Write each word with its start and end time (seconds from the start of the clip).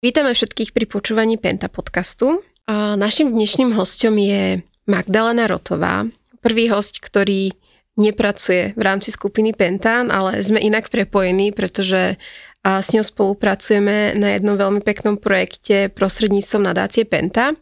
Vítame 0.00 0.32
všetkých 0.32 0.72
pri 0.72 0.88
počúvaní 0.88 1.36
Penta 1.36 1.68
podcastu. 1.68 2.40
A 2.64 2.96
našim 2.96 3.36
dnešným 3.36 3.76
hostom 3.76 4.16
je 4.16 4.64
Magdalena 4.88 5.44
Rotová, 5.44 6.08
prvý 6.40 6.72
host, 6.72 7.04
ktorý 7.04 7.52
nepracuje 8.00 8.72
v 8.72 8.80
rámci 8.80 9.12
skupiny 9.12 9.52
Pentán, 9.52 10.08
ale 10.08 10.40
sme 10.40 10.56
inak 10.56 10.88
prepojení, 10.88 11.52
pretože 11.52 12.16
s 12.64 12.88
ňou 12.96 13.04
spolupracujeme 13.04 14.16
na 14.16 14.40
jednom 14.40 14.56
veľmi 14.56 14.80
peknom 14.80 15.20
projekte 15.20 15.92
prostredníctvom 15.92 16.64
nadácie 16.64 17.04
Penta. 17.04 17.52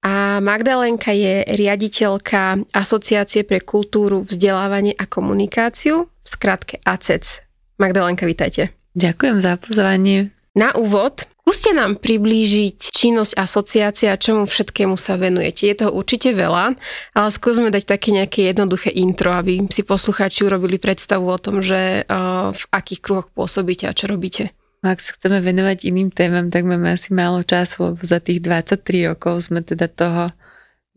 A 0.00 0.40
Magdalenka 0.40 1.12
je 1.12 1.44
riaditeľka 1.44 2.56
Asociácie 2.72 3.44
pre 3.44 3.60
kultúru, 3.60 4.24
vzdelávanie 4.24 4.96
a 4.96 5.04
komunikáciu, 5.04 6.08
v 6.08 6.24
skratke 6.24 6.80
ACEC. 6.88 7.44
Magdalenka, 7.76 8.24
vítajte. 8.24 8.72
Ďakujem 8.96 9.36
za 9.44 9.60
pozvanie. 9.60 10.32
Na 10.56 10.72
úvod 10.72 11.28
Skúste 11.46 11.70
nám 11.70 12.02
priblížiť 12.02 12.90
činnosť 12.90 13.38
asociácia 13.38 14.10
a 14.10 14.18
čomu 14.18 14.50
všetkému 14.50 14.98
sa 14.98 15.14
venujete. 15.14 15.70
Je 15.70 15.78
toho 15.78 15.94
určite 15.94 16.34
veľa, 16.34 16.74
ale 17.14 17.28
skúsme 17.30 17.70
dať 17.70 17.86
také 17.86 18.10
nejaké 18.10 18.50
jednoduché 18.50 18.90
intro, 18.90 19.30
aby 19.30 19.62
si 19.70 19.86
poslucháči 19.86 20.42
urobili 20.42 20.82
predstavu 20.82 21.30
o 21.30 21.38
tom, 21.38 21.62
že 21.62 22.02
uh, 22.02 22.50
v 22.50 22.62
akých 22.74 22.98
kruhoch 22.98 23.30
pôsobíte 23.30 23.86
a 23.86 23.94
čo 23.94 24.10
robíte. 24.10 24.58
Ak 24.82 24.98
sa 24.98 25.14
chceme 25.14 25.38
venovať 25.38 25.86
iným 25.86 26.10
témam, 26.10 26.50
tak 26.50 26.66
máme 26.66 26.98
asi 26.98 27.14
málo 27.14 27.46
času, 27.46 27.94
lebo 27.94 28.02
za 28.02 28.18
tých 28.18 28.42
23 28.42 29.14
rokov 29.14 29.46
sme 29.46 29.62
teda 29.62 29.86
toho 29.86 30.34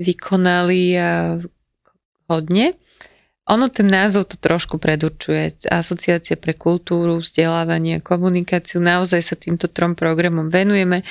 vykonali 0.02 0.98
hodne. 2.26 2.74
Ono 3.50 3.66
ten 3.74 3.90
názov 3.90 4.30
to 4.30 4.38
trošku 4.38 4.78
predurčuje. 4.78 5.58
Asociácia 5.66 6.38
pre 6.38 6.54
kultúru, 6.54 7.18
vzdelávanie, 7.18 7.98
komunikáciu. 7.98 8.78
Naozaj 8.78 9.22
sa 9.26 9.34
týmto 9.34 9.66
trom 9.66 9.98
programom 9.98 10.54
venujeme. 10.54 11.02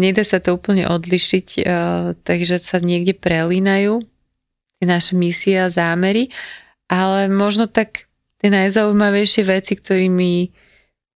Nedá 0.00 0.24
sa 0.24 0.40
to 0.40 0.56
úplne 0.56 0.88
odlišiť, 0.88 1.48
eh, 1.60 1.64
takže 2.16 2.56
sa 2.56 2.80
niekde 2.80 3.12
prelínajú 3.12 4.00
naše 4.82 5.14
misie 5.14 5.62
a 5.62 5.70
zámery, 5.70 6.32
ale 6.90 7.30
možno 7.30 7.70
tak 7.70 8.10
tie 8.42 8.50
najzaujímavejšie 8.50 9.42
veci, 9.46 9.78
ktorými 9.78 10.50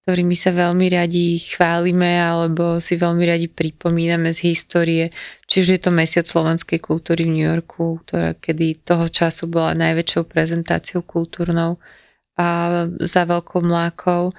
ktorými 0.03 0.35
sa 0.35 0.51
veľmi 0.51 0.91
radi 0.91 1.39
chválime 1.39 2.19
alebo 2.19 2.83
si 2.83 2.99
veľmi 2.99 3.23
radi 3.23 3.47
pripomíname 3.47 4.35
z 4.35 4.51
histórie. 4.51 5.15
Či 5.53 5.61
už 5.61 5.69
je 5.77 5.81
to 5.85 5.93
Mesiac 5.93 6.25
slovenskej 6.25 6.81
kultúry 6.81 7.29
v 7.29 7.37
New 7.37 7.45
Yorku, 7.45 8.01
ktorá 8.01 8.33
kedy 8.33 8.81
toho 8.81 9.05
času 9.05 9.45
bola 9.45 9.77
najväčšou 9.77 10.25
prezentáciou 10.25 11.05
kultúrnou 11.05 11.77
a 12.33 12.89
za 12.97 13.29
veľkou 13.29 13.61
mlákou. 13.61 14.33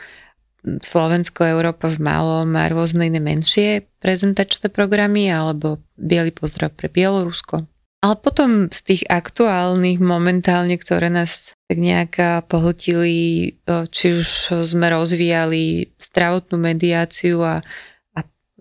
Slovensko, 0.83 1.47
Európa 1.47 1.87
v 1.87 2.03
malom 2.03 2.51
má 2.51 2.67
rôzne 2.67 3.07
iné 3.07 3.23
menšie 3.23 3.87
prezentačné 4.03 4.75
programy 4.75 5.31
alebo 5.31 5.79
Bielý 5.95 6.35
pozdrav 6.35 6.75
pre 6.75 6.91
Bielorusko, 6.91 7.63
ale 8.03 8.15
potom 8.19 8.67
z 8.75 8.81
tých 8.83 9.03
aktuálnych 9.07 10.03
momentálne, 10.03 10.75
ktoré 10.75 11.15
nás 11.15 11.55
tak 11.71 11.79
nejak 11.79 12.45
pohltili, 12.51 13.55
či 13.65 14.07
už 14.19 14.61
sme 14.67 14.91
rozvíjali 14.91 15.95
zdravotnú 16.03 16.59
mediáciu 16.59 17.39
a, 17.41 17.63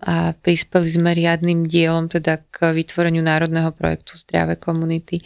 a, 0.04 0.36
prispeli 0.36 0.84
sme 0.84 1.16
riadnym 1.16 1.64
dielom 1.64 2.12
teda 2.12 2.44
k 2.52 2.76
vytvoreniu 2.76 3.24
národného 3.24 3.72
projektu 3.72 4.20
Zdravé 4.20 4.60
komunity, 4.60 5.24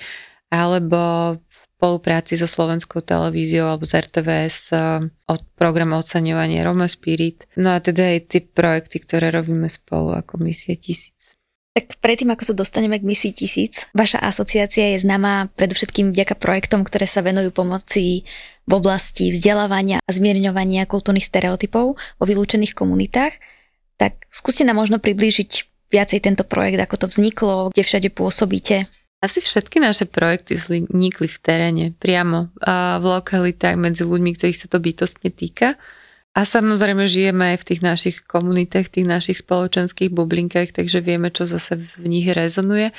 alebo 0.49 1.37
v 1.37 1.57
spolupráci 1.79 2.35
so 2.39 2.47
Slovenskou 2.47 3.03
televíziou 3.03 3.67
alebo 3.67 3.87
z 3.87 4.03
RTVS 4.03 4.75
od 5.29 5.41
programu 5.55 5.99
oceňovania 6.01 6.67
Roma 6.67 6.91
Spirit. 6.91 7.47
No 7.55 7.75
a 7.75 7.79
teda 7.79 8.17
aj 8.17 8.35
tie 8.35 8.41
projekty, 8.43 9.03
ktoré 9.03 9.31
robíme 9.31 9.71
spolu 9.71 10.15
ako 10.17 10.43
Misie 10.43 10.75
tisíc. 10.75 11.39
Tak 11.79 12.03
predtým, 12.03 12.35
ako 12.35 12.43
sa 12.43 12.59
dostaneme 12.59 12.99
k 12.99 13.07
misii 13.07 13.31
tisíc, 13.31 13.87
vaša 13.95 14.19
asociácia 14.19 14.99
je 14.99 15.07
známa 15.07 15.47
predovšetkým 15.55 16.11
vďaka 16.11 16.35
projektom, 16.35 16.83
ktoré 16.83 17.07
sa 17.07 17.23
venujú 17.23 17.55
pomoci 17.55 18.27
v 18.67 18.73
oblasti 18.75 19.31
vzdelávania 19.31 20.03
a 20.03 20.11
zmierňovania 20.11 20.91
kultúrnych 20.91 21.23
stereotypov 21.23 21.95
vo 21.95 22.25
vylúčených 22.27 22.75
komunitách. 22.75 23.39
Tak 23.99 24.31
skúste 24.31 24.63
nám 24.63 24.79
možno 24.79 25.03
priblížiť 25.03 25.51
viacej 25.91 26.23
tento 26.23 26.47
projekt, 26.47 26.79
ako 26.79 26.97
to 27.03 27.07
vzniklo, 27.11 27.75
kde 27.75 27.83
všade 27.83 28.09
pôsobíte. 28.15 28.87
Asi 29.19 29.43
všetky 29.43 29.83
naše 29.83 30.07
projekty 30.07 30.55
vznikli 30.55 31.27
v 31.27 31.39
teréne, 31.43 31.85
priamo 31.99 32.55
v 33.03 33.05
lokalitách 33.05 33.75
medzi 33.75 34.07
ľuďmi, 34.07 34.31
ktorých 34.39 34.61
sa 34.63 34.71
to 34.71 34.79
bytostne 34.79 35.35
týka. 35.35 35.75
A 36.39 36.47
samozrejme 36.47 37.03
žijeme 37.11 37.57
aj 37.57 37.67
v 37.67 37.67
tých 37.75 37.81
našich 37.83 38.17
komunitách, 38.23 38.95
tých 38.95 39.11
našich 39.11 39.43
spoločenských 39.43 40.15
bublinkách, 40.15 40.71
takže 40.71 41.03
vieme, 41.03 41.35
čo 41.35 41.51
zase 41.51 41.83
v 41.99 42.07
nich 42.07 42.31
rezonuje. 42.31 42.95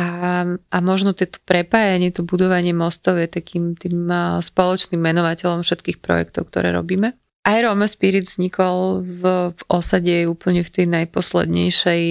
A, 0.00 0.08
a 0.56 0.76
možno 0.80 1.12
to 1.12 1.28
prepájanie, 1.44 2.16
to 2.16 2.24
budovanie 2.24 2.72
mostov 2.72 3.20
je 3.20 3.28
takým 3.28 3.76
tým 3.76 4.08
spoločným 4.40 5.04
menovateľom 5.04 5.60
všetkých 5.60 6.00
projektov, 6.00 6.48
ktoré 6.48 6.72
robíme. 6.72 7.12
Aj 7.46 7.58
Roma 7.62 7.86
Spirit 7.86 8.26
vznikol 8.26 9.06
v, 9.06 9.22
v 9.54 9.62
osade 9.70 10.26
úplne 10.26 10.66
v 10.66 10.70
tej 10.74 10.86
najposlednejšej 10.90 12.02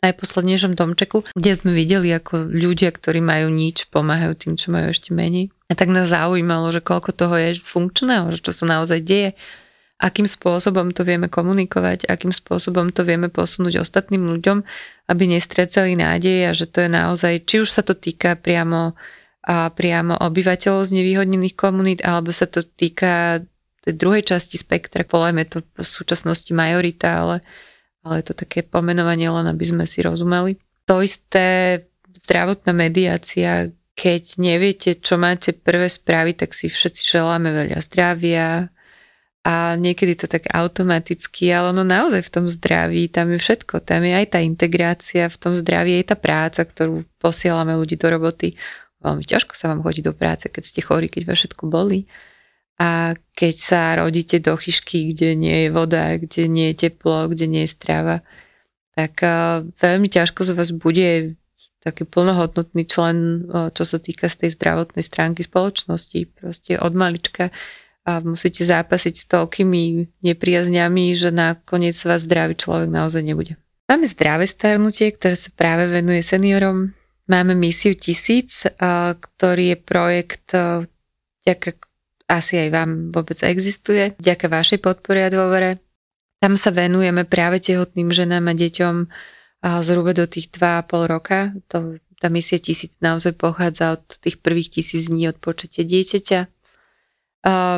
najposlednejšom 0.00 0.80
domčeku, 0.80 1.28
kde 1.36 1.52
sme 1.52 1.76
videli, 1.76 2.08
ako 2.08 2.48
ľudia, 2.48 2.88
ktorí 2.88 3.20
majú 3.20 3.52
nič, 3.52 3.92
pomáhajú 3.92 4.32
tým, 4.32 4.54
čo 4.56 4.72
majú 4.72 4.92
ešte 4.92 5.12
menej. 5.12 5.52
A 5.68 5.76
tak 5.76 5.92
nás 5.92 6.08
zaujímalo, 6.08 6.72
že 6.72 6.80
koľko 6.80 7.12
toho 7.12 7.36
je 7.36 7.60
funkčného, 7.60 8.32
že 8.32 8.40
čo 8.40 8.52
sa 8.56 8.64
naozaj 8.64 9.04
deje, 9.04 9.36
akým 10.00 10.24
spôsobom 10.24 10.96
to 10.96 11.04
vieme 11.04 11.28
komunikovať, 11.28 12.08
akým 12.08 12.32
spôsobom 12.32 12.88
to 12.96 13.04
vieme 13.04 13.28
posunúť 13.28 13.84
ostatným 13.84 14.24
ľuďom, 14.24 14.64
aby 15.12 15.22
nestrecali 15.28 15.92
nádej 15.92 16.48
a 16.48 16.52
že 16.56 16.64
to 16.64 16.88
je 16.88 16.90
naozaj, 16.90 17.44
či 17.44 17.60
už 17.60 17.68
sa 17.68 17.84
to 17.84 17.92
týka 17.92 18.40
priamo, 18.40 18.96
a 19.44 19.68
priamo 19.68 20.16
obyvateľov 20.16 20.88
z 20.88 20.96
nevýhodnených 20.96 21.56
komunít, 21.56 22.00
alebo 22.00 22.32
sa 22.32 22.48
to 22.48 22.64
týka 22.64 23.44
tej 23.84 23.94
druhej 23.96 24.22
časti 24.24 24.60
spektra, 24.60 25.08
volajme 25.08 25.48
to 25.48 25.64
v 25.76 25.84
súčasnosti 25.84 26.52
majorita, 26.52 27.08
ale 27.24 27.36
ale 28.00 28.24
je 28.24 28.32
to 28.32 28.34
také 28.44 28.64
pomenovanie 28.64 29.28
len, 29.28 29.46
aby 29.48 29.64
sme 29.64 29.84
si 29.84 30.00
rozumeli. 30.00 30.56
To 30.88 31.04
isté 31.04 31.76
zdravotná 32.16 32.72
mediácia, 32.72 33.68
keď 33.92 34.40
neviete, 34.40 34.96
čo 34.96 35.20
máte 35.20 35.52
prvé 35.52 35.92
správy, 35.92 36.32
tak 36.32 36.56
si 36.56 36.72
všetci 36.72 37.04
želáme 37.04 37.52
veľa 37.52 37.78
zdravia 37.84 38.72
a 39.44 39.76
niekedy 39.76 40.16
to 40.16 40.26
tak 40.28 40.48
automaticky, 40.52 41.48
ale 41.52 41.72
no 41.72 41.84
naozaj 41.84 42.24
v 42.24 42.32
tom 42.32 42.44
zdraví, 42.48 43.08
tam 43.08 43.32
je 43.32 43.38
všetko, 43.40 43.84
tam 43.84 44.04
je 44.04 44.12
aj 44.16 44.26
tá 44.36 44.38
integrácia, 44.40 45.32
v 45.32 45.40
tom 45.40 45.52
zdraví 45.56 46.00
je 46.00 46.12
tá 46.12 46.16
práca, 46.16 46.64
ktorú 46.64 47.04
posielame 47.20 47.76
ľudí 47.76 48.00
do 48.00 48.08
roboty. 48.08 48.56
Veľmi 49.00 49.24
ťažko 49.24 49.56
sa 49.56 49.72
vám 49.72 49.80
chodí 49.80 50.04
do 50.04 50.12
práce, 50.12 50.48
keď 50.48 50.64
ste 50.64 50.80
chorí, 50.84 51.08
keď 51.08 51.32
vás 51.32 51.40
všetko 51.40 51.72
bolí. 51.72 52.04
A 52.80 53.12
keď 53.36 53.54
sa 53.60 53.82
rodíte 54.00 54.40
do 54.40 54.56
chyšky, 54.56 55.12
kde 55.12 55.36
nie 55.36 55.68
je 55.68 55.68
voda, 55.68 56.16
kde 56.16 56.48
nie 56.48 56.72
je 56.72 56.88
teplo, 56.88 57.28
kde 57.28 57.44
nie 57.44 57.68
je 57.68 57.76
strava, 57.76 58.24
tak 58.96 59.20
veľmi 59.76 60.08
ťažko 60.08 60.48
z 60.48 60.50
vás 60.56 60.72
bude 60.72 61.36
taký 61.84 62.08
plnohodnotný 62.08 62.88
člen, 62.88 63.44
čo 63.76 63.84
sa 63.84 64.00
týka 64.00 64.32
z 64.32 64.44
tej 64.44 64.50
zdravotnej 64.56 65.04
stránky 65.04 65.44
spoločnosti. 65.44 66.24
Proste 66.32 66.80
od 66.80 66.96
malička 66.96 67.52
a 68.08 68.24
musíte 68.24 68.64
zápasiť 68.64 69.14
s 69.16 69.28
toľkými 69.28 70.16
nepriazňami, 70.24 71.12
že 71.12 71.28
nakoniec 71.28 71.92
vás 72.00 72.24
zdravý 72.24 72.56
človek 72.56 72.88
naozaj 72.88 73.20
nebude. 73.20 73.60
Máme 73.92 74.08
zdravé 74.08 74.48
starnutie, 74.48 75.12
ktoré 75.12 75.36
sa 75.36 75.52
práve 75.52 75.84
venuje 75.84 76.24
seniorom. 76.24 76.96
Máme 77.28 77.52
misiu 77.52 77.92
tisíc, 77.92 78.64
ktorý 79.20 79.76
je 79.76 79.76
projekt, 79.76 80.48
vďaka 81.44 81.76
asi 82.30 82.62
aj 82.62 82.68
vám 82.70 82.90
vôbec 83.10 83.34
existuje, 83.42 84.14
vďaka 84.22 84.46
vašej 84.46 84.78
podpore 84.78 85.26
a 85.26 85.34
dôvere. 85.34 85.82
Tam 86.38 86.54
sa 86.54 86.70
venujeme 86.70 87.26
práve 87.26 87.58
tehotným 87.58 88.14
ženám 88.14 88.48
a 88.48 88.54
deťom 88.54 88.94
zhruba 89.60 90.16
do 90.16 90.24
tých 90.24 90.48
2,5 90.54 91.10
roka. 91.10 91.52
To, 91.68 92.00
tá 92.16 92.32
misie 92.32 92.62
tisíc 92.62 92.96
naozaj 93.02 93.36
pochádza 93.36 94.00
od 94.00 94.04
tých 94.22 94.40
prvých 94.40 94.80
tisíc 94.80 95.10
dní 95.10 95.28
od 95.28 95.36
počatia 95.36 95.84
dieťaťa. 95.84 96.40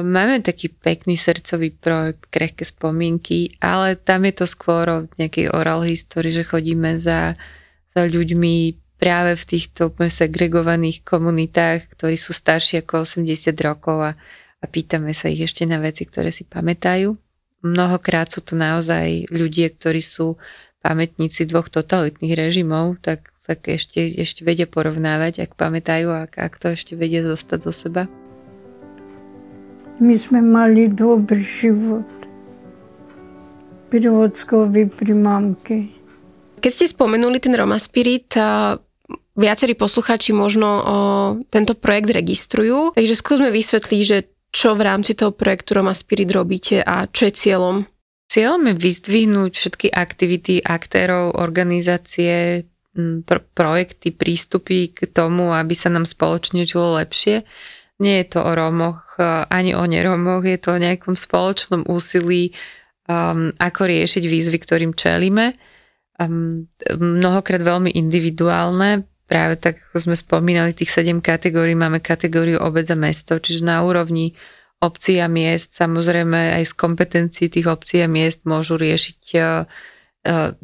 Máme 0.03 0.43
taký 0.43 0.75
pekný 0.75 1.15
srdcový 1.15 1.71
projekt 1.71 2.27
Krehké 2.31 2.67
spomienky, 2.67 3.55
ale 3.63 3.95
tam 3.95 4.27
je 4.27 4.35
to 4.35 4.47
skôr 4.51 4.85
o 4.91 4.99
nejakej 5.19 5.55
oral 5.55 5.87
histórii, 5.87 6.35
že 6.35 6.43
chodíme 6.43 6.99
za, 6.99 7.39
za 7.95 8.03
ľuďmi 8.03 8.83
práve 8.99 9.35
v 9.39 9.45
týchto 9.47 9.91
úplne 9.91 10.11
segregovaných 10.11 11.07
komunitách, 11.07 11.95
ktorí 11.95 12.15
sú 12.19 12.35
starší 12.35 12.83
ako 12.87 13.07
80 13.07 13.55
rokov 13.63 13.99
a 13.99 14.13
a 14.63 14.65
pýtame 14.71 15.11
sa 15.11 15.27
ich 15.27 15.43
ešte 15.43 15.67
na 15.67 15.83
veci, 15.83 16.07
ktoré 16.07 16.31
si 16.31 16.47
pamätajú. 16.47 17.19
Mnohokrát 17.67 18.31
sú 18.31 18.47
to 18.47 18.55
naozaj 18.55 19.27
ľudia, 19.31 19.75
ktorí 19.75 19.99
sú 19.99 20.39
pamätníci 20.83 21.47
dvoch 21.47 21.67
totalitných 21.71 22.35
režimov, 22.39 22.99
tak, 23.03 23.31
tak 23.43 23.67
ešte, 23.67 24.03
ešte 24.19 24.47
vedia 24.47 24.71
porovnávať, 24.71 25.47
ak 25.47 25.59
pamätajú, 25.59 26.11
ak, 26.11 26.39
ak 26.39 26.53
to 26.59 26.75
ešte 26.75 26.99
vedia 26.99 27.23
zostať 27.23 27.59
zo 27.63 27.71
seba. 27.75 28.07
My 30.03 30.19
sme 30.19 30.43
mali 30.43 30.91
dobrý 30.91 31.43
život. 31.43 32.07
pri 33.93 34.09
Ockovi, 34.09 34.89
pri 34.89 35.13
mamke. 35.13 35.77
Keď 36.65 36.73
ste 36.73 36.87
spomenuli 36.89 37.37
ten 37.45 37.53
Roma 37.53 37.77
Spirit, 37.77 38.33
viacerí 39.37 39.77
posluchači 39.77 40.33
možno 40.33 40.69
o 40.81 40.99
tento 41.53 41.77
projekt 41.77 42.09
registrujú, 42.09 42.97
takže 42.97 43.13
skúsme 43.13 43.53
vysvetliť, 43.53 44.01
že 44.01 44.32
čo 44.53 44.77
v 44.77 44.85
rámci 44.85 45.17
toho 45.17 45.33
projektu 45.33 45.81
Roma 45.81 45.97
Spirit 45.97 46.29
robíte 46.29 46.85
a 46.85 47.09
čo 47.09 47.27
je 47.27 47.33
cieľom? 47.33 47.89
Cieľom 48.29 48.69
je 48.69 48.75
vyzdvihnúť 48.77 49.53
všetky 49.53 49.89
aktivity 49.93 50.61
aktérov, 50.61 51.37
organizácie, 51.37 52.65
pr- 53.25 53.45
projekty, 53.57 54.13
prístupy 54.13 54.93
k 54.93 55.09
tomu, 55.09 55.53
aby 55.53 55.73
sa 55.73 55.89
nám 55.89 56.05
spoločne 56.05 56.69
žilo 56.69 57.01
lepšie. 57.01 57.45
Nie 58.01 58.25
je 58.25 58.37
to 58.37 58.41
o 58.45 58.53
Rómoch 58.53 59.13
ani 59.49 59.77
o 59.77 59.85
nerómoch, 59.85 60.45
je 60.45 60.59
to 60.61 60.77
o 60.77 60.83
nejakom 60.83 61.15
spoločnom 61.17 61.85
úsilí, 61.89 62.53
um, 63.09 63.53
ako 63.57 63.81
riešiť 63.89 64.25
výzvy, 64.25 64.59
ktorým 64.59 64.93
čelíme. 64.97 65.57
Um, 66.17 66.69
mnohokrát 66.93 67.61
veľmi 67.61 67.93
individuálne, 67.93 69.07
práve 69.33 69.57
tak 69.57 69.81
ako 69.81 70.13
sme 70.13 70.17
spomínali, 70.21 70.77
tých 70.77 70.93
sedem 70.93 71.25
kategórií, 71.25 71.73
máme 71.73 72.05
kategóriu 72.05 72.61
obec 72.61 72.85
a 72.93 72.97
mesto, 73.01 73.41
čiže 73.41 73.65
na 73.65 73.81
úrovni 73.81 74.37
obcí 74.85 75.17
a 75.25 75.33
miest, 75.33 75.73
samozrejme 75.73 76.61
aj 76.61 76.69
z 76.69 76.75
kompetencií 76.77 77.49
tých 77.49 77.65
obcí 77.65 78.05
a 78.05 78.13
miest 78.13 78.45
môžu 78.45 78.77
riešiť 78.77 79.21
e, 79.33 79.39
e, 79.41 79.45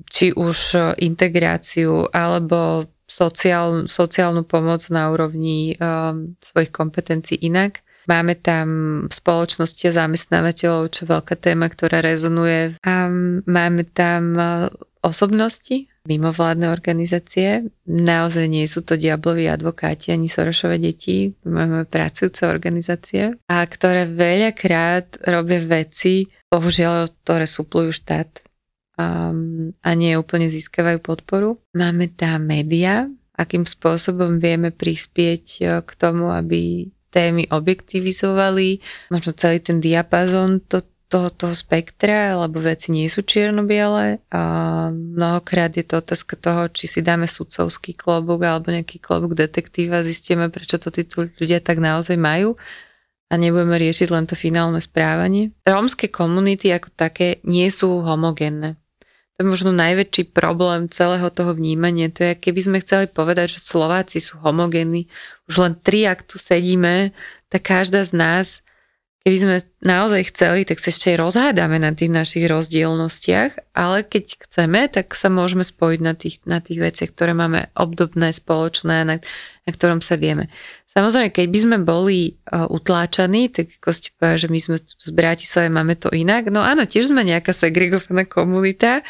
či 0.05 0.37
už 0.37 0.76
integráciu 1.00 2.12
alebo 2.12 2.85
sociál, 3.09 3.88
sociálnu 3.88 4.44
pomoc 4.44 4.85
na 4.93 5.09
úrovni 5.09 5.73
um, 5.81 6.37
svojich 6.44 6.69
kompetencií 6.69 7.41
inak. 7.41 7.81
Máme 8.05 8.37
tam 8.37 8.69
spoločnosti 9.09 9.81
a 9.88 9.97
zamestnávateľov, 10.05 10.93
čo 10.93 11.09
je 11.09 11.12
veľká 11.17 11.35
téma, 11.41 11.73
ktorá 11.73 12.05
rezonuje. 12.05 12.76
A 12.85 13.09
máme 13.49 13.88
tam 13.88 14.37
osobnosti, 15.00 15.88
mimovládne 16.08 16.72
organizácie. 16.72 17.69
Naozaj 17.84 18.46
nie 18.49 18.64
sú 18.64 18.81
to 18.81 18.96
diabloví 18.96 19.44
advokáti 19.44 20.10
ani 20.10 20.26
Sorošové 20.26 20.81
deti. 20.81 21.37
Máme 21.44 21.84
pracujúce 21.84 22.49
organizácie, 22.49 23.37
a 23.44 23.56
ktoré 23.69 24.08
veľakrát 24.08 25.20
robia 25.28 25.60
veci, 25.69 26.25
bohužiaľ, 26.49 27.12
ktoré 27.22 27.44
súplujú 27.44 27.93
štát 27.93 28.40
um, 28.96 29.70
a 29.84 29.90
nie 29.93 30.16
úplne 30.16 30.49
získavajú 30.49 30.99
podporu. 31.05 31.60
Máme 31.76 32.08
tam 32.16 32.49
média, 32.49 33.06
akým 33.38 33.62
spôsobom 33.62 34.43
vieme 34.43 34.75
prispieť 34.75 35.44
e, 35.60 35.62
k 35.87 35.90
tomu, 35.94 36.34
aby 36.34 36.90
témy 37.08 37.49
objektivizovali, 37.49 38.82
možno 39.08 39.32
celý 39.32 39.64
ten 39.64 39.81
diapazon 39.81 40.60
to, 40.66 40.84
toho, 41.08 41.32
toho 41.32 41.56
spektra, 41.56 42.37
lebo 42.37 42.60
veci 42.60 42.93
nie 42.93 43.08
sú 43.08 43.25
čierno-biele 43.25 44.20
a 44.28 44.43
mnohokrát 44.93 45.72
je 45.72 45.82
to 45.82 46.05
otázka 46.05 46.37
toho, 46.37 46.69
či 46.69 46.84
si 46.84 47.00
dáme 47.00 47.25
sudcovský 47.25 47.96
klobúk 47.96 48.44
alebo 48.44 48.69
nejaký 48.69 49.00
klobúk 49.00 49.32
detektíva, 49.32 50.05
zistíme, 50.05 50.52
prečo 50.52 50.76
to 50.76 50.93
tí 50.93 51.08
ľudia 51.16 51.64
tak 51.64 51.81
naozaj 51.81 52.20
majú 52.20 52.60
a 53.28 53.34
nebudeme 53.40 53.81
riešiť 53.81 54.08
len 54.12 54.28
to 54.28 54.37
finálne 54.37 54.81
správanie. 54.84 55.56
Rómske 55.64 56.12
komunity 56.12 56.69
ako 56.72 56.93
také 56.93 57.40
nie 57.44 57.72
sú 57.72 58.05
homogénne. 58.05 58.76
To 59.37 59.46
je 59.46 59.52
možno 59.55 59.70
najväčší 59.70 60.34
problém 60.34 60.90
celého 60.90 61.31
toho 61.31 61.55
vnímania. 61.55 62.10
To 62.10 62.26
je, 62.26 62.32
keby 62.37 62.60
sme 62.60 62.82
chceli 62.84 63.06
povedať, 63.06 63.56
že 63.56 63.64
Slováci 63.64 64.19
sú 64.19 64.43
homogénni, 64.44 65.06
už 65.49 65.55
len 65.62 65.72
tri, 65.78 66.05
ak 66.05 66.26
tu 66.26 66.37
sedíme, 66.37 67.16
tak 67.49 67.64
každá 67.64 68.05
z 68.05 68.12
nás 68.12 68.46
keby 69.28 69.44
sme 69.44 69.56
naozaj 69.84 70.32
chceli, 70.32 70.64
tak 70.64 70.80
sa 70.80 70.88
ešte 70.88 71.12
aj 71.12 71.20
rozhádame 71.20 71.76
na 71.76 71.92
tých 71.92 72.08
našich 72.08 72.48
rozdielnostiach, 72.48 73.76
ale 73.76 74.00
keď 74.00 74.40
chceme, 74.48 74.88
tak 74.88 75.12
sa 75.12 75.28
môžeme 75.28 75.60
spojiť 75.60 76.00
na 76.00 76.16
tých, 76.16 76.40
na 76.48 76.64
tých 76.64 76.80
veciach, 76.80 77.12
ktoré 77.12 77.36
máme 77.36 77.69
obdobné, 77.76 78.32
spoločné, 78.32 79.04
na, 79.04 79.20
na 79.69 79.70
ktorom 79.70 80.00
sa 80.00 80.16
vieme. 80.16 80.48
Samozrejme, 80.88 81.28
keď 81.28 81.46
by 81.52 81.58
sme 81.60 81.76
boli 81.84 82.40
uh, 82.48 82.72
utláčaní, 82.72 83.52
tak 83.52 83.69
ako 83.76 83.92
ste 83.92 84.16
povedali, 84.16 84.40
že 84.40 84.48
my 84.48 84.60
sme 84.64 84.76
z 84.80 85.10
Bratislave, 85.12 85.69
máme 85.69 86.00
to 86.00 86.08
inak. 86.08 86.48
No 86.48 86.64
áno, 86.64 86.88
tiež 86.88 87.12
sme 87.12 87.20
nejaká 87.20 87.52
segregovaná 87.52 88.24
komunita, 88.24 89.04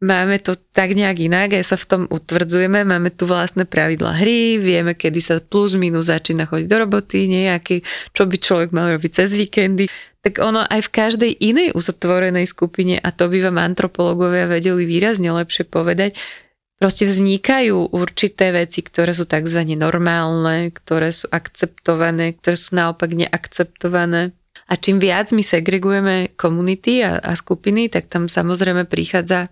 máme 0.00 0.36
to 0.44 0.52
tak 0.76 0.92
nejak 0.92 1.16
inak, 1.16 1.56
aj 1.56 1.64
sa 1.64 1.76
v 1.80 1.88
tom 1.88 2.02
utvrdzujeme, 2.12 2.84
máme 2.84 3.08
tu 3.16 3.24
vlastné 3.24 3.64
pravidla 3.64 4.20
hry, 4.20 4.60
vieme, 4.60 4.92
kedy 4.92 5.20
sa 5.24 5.34
plus 5.40 5.72
minus 5.80 6.12
začína 6.12 6.44
chodiť 6.44 6.68
do 6.68 6.76
roboty, 6.84 7.24
nejaký, 7.28 7.80
čo 8.12 8.28
by 8.28 8.36
človek 8.36 8.70
mal 8.76 8.92
robiť 8.92 9.10
cez 9.24 9.32
víkendy. 9.32 9.88
Tak 10.20 10.42
ono 10.42 10.66
aj 10.66 10.90
v 10.90 10.90
každej 10.90 11.32
inej 11.38 11.68
uzatvorenej 11.72 12.44
skupine, 12.50 13.00
a 13.00 13.08
to 13.14 13.30
by 13.30 13.40
vám 13.46 13.62
antropológovia 13.62 14.50
vedeli 14.50 14.84
výrazne 14.84 15.32
lepšie 15.32 15.64
povedať, 15.64 16.18
proste 16.76 17.08
vznikajú 17.08 17.96
určité 17.96 18.52
veci, 18.52 18.84
ktoré 18.84 19.16
sú 19.16 19.24
tzv. 19.24 19.64
normálne, 19.80 20.68
ktoré 20.76 21.08
sú 21.14 21.30
akceptované, 21.32 22.36
ktoré 22.36 22.56
sú 22.58 22.76
naopak 22.76 23.16
neakceptované. 23.16 24.36
A 24.66 24.74
čím 24.74 24.98
viac 24.98 25.30
my 25.30 25.46
segregujeme 25.46 26.34
komunity 26.34 27.00
a, 27.00 27.22
a 27.22 27.32
skupiny, 27.38 27.86
tak 27.86 28.10
tam 28.10 28.26
samozrejme 28.26 28.84
prichádza 28.90 29.46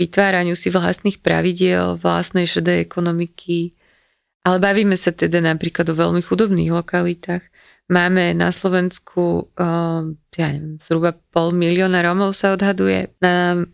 vytváraniu 0.00 0.56
si 0.56 0.72
vlastných 0.72 1.20
pravidiel, 1.20 2.00
vlastnej 2.00 2.48
šedej 2.48 2.84
ekonomiky. 2.84 3.76
Ale 4.42 4.58
bavíme 4.58 4.98
sa 4.98 5.14
teda 5.14 5.38
napríklad 5.38 5.86
o 5.90 5.94
veľmi 5.94 6.18
chudobných 6.18 6.74
lokalitách. 6.74 7.46
Máme 7.92 8.32
na 8.32 8.48
Slovensku, 8.50 9.52
ja 10.34 10.48
neviem, 10.50 10.80
zhruba 10.80 11.12
pol 11.12 11.52
milióna 11.52 12.00
Romov 12.00 12.32
sa 12.32 12.56
odhaduje. 12.56 13.12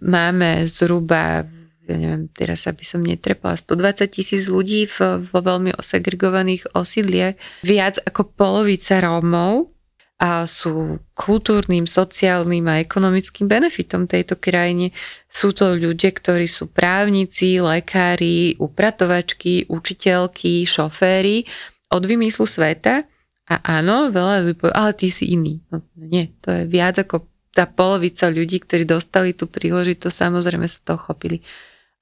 Máme 0.02 0.66
zhruba, 0.66 1.46
ja 1.86 1.96
neviem, 1.96 2.26
teraz 2.34 2.66
aby 2.66 2.82
som 2.82 3.00
netrepala, 3.00 3.54
120 3.54 4.10
tisíc 4.10 4.50
ľudí 4.50 4.90
vo 4.98 5.38
veľmi 5.38 5.72
osegregovaných 5.78 6.74
osídliach. 6.74 7.38
Viac 7.62 8.02
ako 8.04 8.34
polovica 8.34 8.98
Rómov 9.00 9.70
a 10.18 10.42
sú 10.50 10.98
kultúrnym, 11.14 11.86
sociálnym 11.86 12.66
a 12.66 12.82
ekonomickým 12.82 13.46
benefitom 13.46 14.10
tejto 14.10 14.34
krajine. 14.34 14.90
Sú 15.30 15.54
to 15.54 15.78
ľudia, 15.78 16.10
ktorí 16.10 16.50
sú 16.50 16.66
právnici, 16.66 17.62
lekári, 17.62 18.58
upratovačky, 18.58 19.70
učiteľky, 19.70 20.66
šoféry 20.66 21.46
od 21.94 22.02
vymyslu 22.02 22.50
sveta. 22.50 23.06
A 23.46 23.78
áno, 23.78 24.10
veľa 24.10 24.42
ľudí 24.42 24.58
povie, 24.58 24.74
ale 24.74 24.92
ty 24.98 25.06
si 25.06 25.38
iný. 25.38 25.62
No, 25.70 25.86
nie, 25.94 26.34
to 26.42 26.50
je 26.50 26.62
viac 26.66 26.98
ako 26.98 27.24
tá 27.54 27.70
polovica 27.70 28.26
ľudí, 28.26 28.58
ktorí 28.58 28.84
dostali 28.84 29.32
tú 29.38 29.46
príležitosť, 29.46 30.14
samozrejme 30.14 30.66
sa 30.66 30.82
to 30.82 30.98
chopili. 30.98 31.46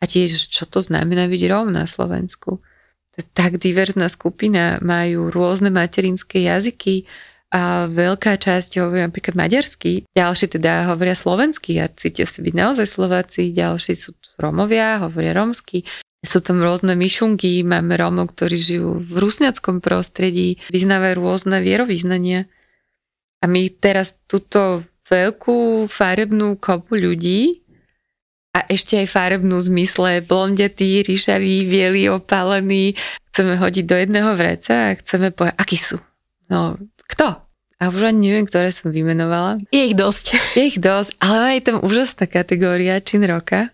A 0.01 0.09
tiež, 0.09 0.49
čo 0.49 0.65
to 0.65 0.81
znamená 0.81 1.29
byť 1.29 1.43
Róm 1.53 1.69
na 1.69 1.85
Slovensku. 1.85 2.65
Tak 3.33 3.61
diverzná 3.61 4.09
skupina, 4.09 4.81
majú 4.81 5.29
rôzne 5.33 5.69
materinské 5.73 6.45
jazyky, 6.45 7.09
a 7.55 7.87
veľká 7.87 8.43
časť 8.43 8.83
hovorí 8.83 9.07
napríklad 9.07 9.39
maďarsky, 9.39 10.03
ďalší 10.13 10.59
teda 10.59 10.91
hovoria 10.91 11.15
slovensky 11.15 11.79
a 11.79 11.87
cítia 11.87 12.27
si 12.27 12.43
byť 12.43 12.55
naozaj 12.55 12.87
Slováci, 12.91 13.55
ďalší 13.55 13.95
sú 13.95 14.19
Romovia, 14.37 15.01
hovoria 15.01 15.33
romsky. 15.33 15.87
Sú 16.27 16.43
tam 16.43 16.59
rôzne 16.59 16.99
myšunky, 16.99 17.63
máme 17.63 17.95
Rómov, 17.95 18.35
ktorí 18.35 18.59
žijú 18.59 18.99
v 18.99 19.15
rusňackom 19.23 19.79
prostredí, 19.79 20.59
vyznávajú 20.75 21.23
rôzne 21.23 21.63
vierovýznania. 21.63 22.51
A 23.41 23.45
my 23.47 23.71
teraz 23.71 24.19
túto 24.27 24.83
veľkú 25.07 25.87
farebnú 25.87 26.59
kopu 26.59 26.99
ľudí 26.99 27.63
a 28.57 28.67
ešte 28.67 28.99
aj 28.99 29.13
farebnú 29.13 29.61
zmysle, 29.63 30.25
blondiatý, 30.27 31.07
ríšavý, 31.07 31.69
bielý, 31.69 32.11
opálený, 32.11 32.99
chceme 33.31 33.55
hodiť 33.61 33.85
do 33.87 33.97
jedného 34.01 34.31
vreca 34.35 34.91
a 34.91 34.97
chceme 34.99 35.31
povedať, 35.31 35.57
akí 35.61 35.79
sú. 35.79 36.03
No, 36.51 36.81
kto? 37.11 37.47
A 37.77 37.93
už 37.93 38.09
ani 38.09 38.33
neviem, 38.33 38.49
ktoré 38.49 38.73
som 38.73 38.89
vymenovala. 38.89 39.61
Je 39.69 39.93
ich 39.93 39.97
dosť. 39.97 40.25
Je 40.57 40.63
ich 40.73 40.81
dosť, 40.81 41.13
ale 41.21 41.61
je 41.61 41.63
tam 41.69 41.77
úžasná 41.85 42.25
kategória 42.25 43.05
čin 43.05 43.21
roka. 43.29 43.69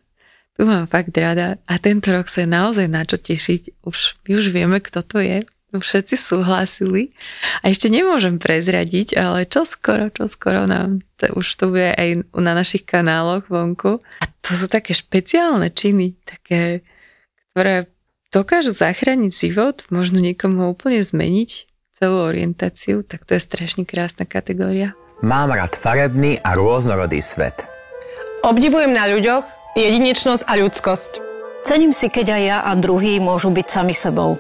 Tu 0.59 0.67
mám 0.67 0.91
fakt 0.91 1.15
rada. 1.15 1.63
A 1.71 1.79
tento 1.79 2.11
rok 2.11 2.27
sa 2.27 2.45
je 2.45 2.51
naozaj 2.51 2.87
na 2.91 3.07
čo 3.07 3.17
tešiť. 3.17 3.87
Už, 3.87 4.21
my 4.27 4.31
už 4.37 4.53
vieme, 4.53 4.83
kto 4.83 5.01
to 5.07 5.23
je. 5.23 5.47
Všetci 5.73 6.21
súhlasili. 6.21 7.09
A 7.65 7.73
ešte 7.73 7.89
nemôžem 7.89 8.37
prezradiť, 8.37 9.17
ale 9.17 9.49
čo 9.49 9.65
skoro, 9.65 10.13
čo 10.13 10.29
skoro 10.29 10.69
nám, 10.69 11.01
to 11.17 11.33
už 11.33 11.47
to 11.57 11.73
bude 11.73 11.97
aj 11.97 12.29
na 12.37 12.53
našich 12.53 12.85
kanáloch 12.85 13.49
vonku. 13.49 14.05
A 14.21 14.25
to 14.45 14.53
sú 14.53 14.69
také 14.69 14.93
špeciálne 14.93 15.73
činy, 15.73 16.21
také, 16.29 16.85
ktoré 17.57 17.89
dokážu 18.29 18.77
zachrániť 18.77 19.33
život, 19.33 19.89
možno 19.89 20.21
niekomu 20.21 20.69
úplne 20.69 21.01
zmeniť 21.01 21.72
celú 22.03 22.27
orientáciu, 22.27 23.07
tak 23.07 23.23
to 23.23 23.39
je 23.39 23.47
strašne 23.47 23.87
krásna 23.87 24.27
kategória. 24.27 24.99
Mám 25.23 25.55
rád 25.55 25.79
farebný 25.79 26.43
a 26.43 26.59
rôznorodý 26.59 27.23
svet. 27.23 27.63
Obdivujem 28.43 28.91
na 28.91 29.07
ľuďoch 29.07 29.47
jedinečnosť 29.79 30.43
a 30.51 30.59
ľudskosť. 30.59 31.13
Cením 31.63 31.95
si, 31.95 32.11
keď 32.11 32.27
aj 32.35 32.43
ja 32.43 32.59
a 32.67 32.75
druhý 32.75 33.23
môžu 33.23 33.55
byť 33.55 33.67
sami 33.71 33.95
sebou. 33.95 34.35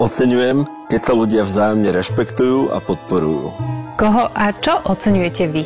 Oceňujem, 0.00 0.64
keď 0.88 1.00
sa 1.04 1.12
ľudia 1.12 1.44
vzájomne 1.44 1.92
rešpektujú 1.92 2.72
a 2.72 2.80
podporujú. 2.80 3.52
Koho 4.00 4.32
a 4.32 4.56
čo 4.56 4.80
oceňujete 4.88 5.44
vy? 5.52 5.62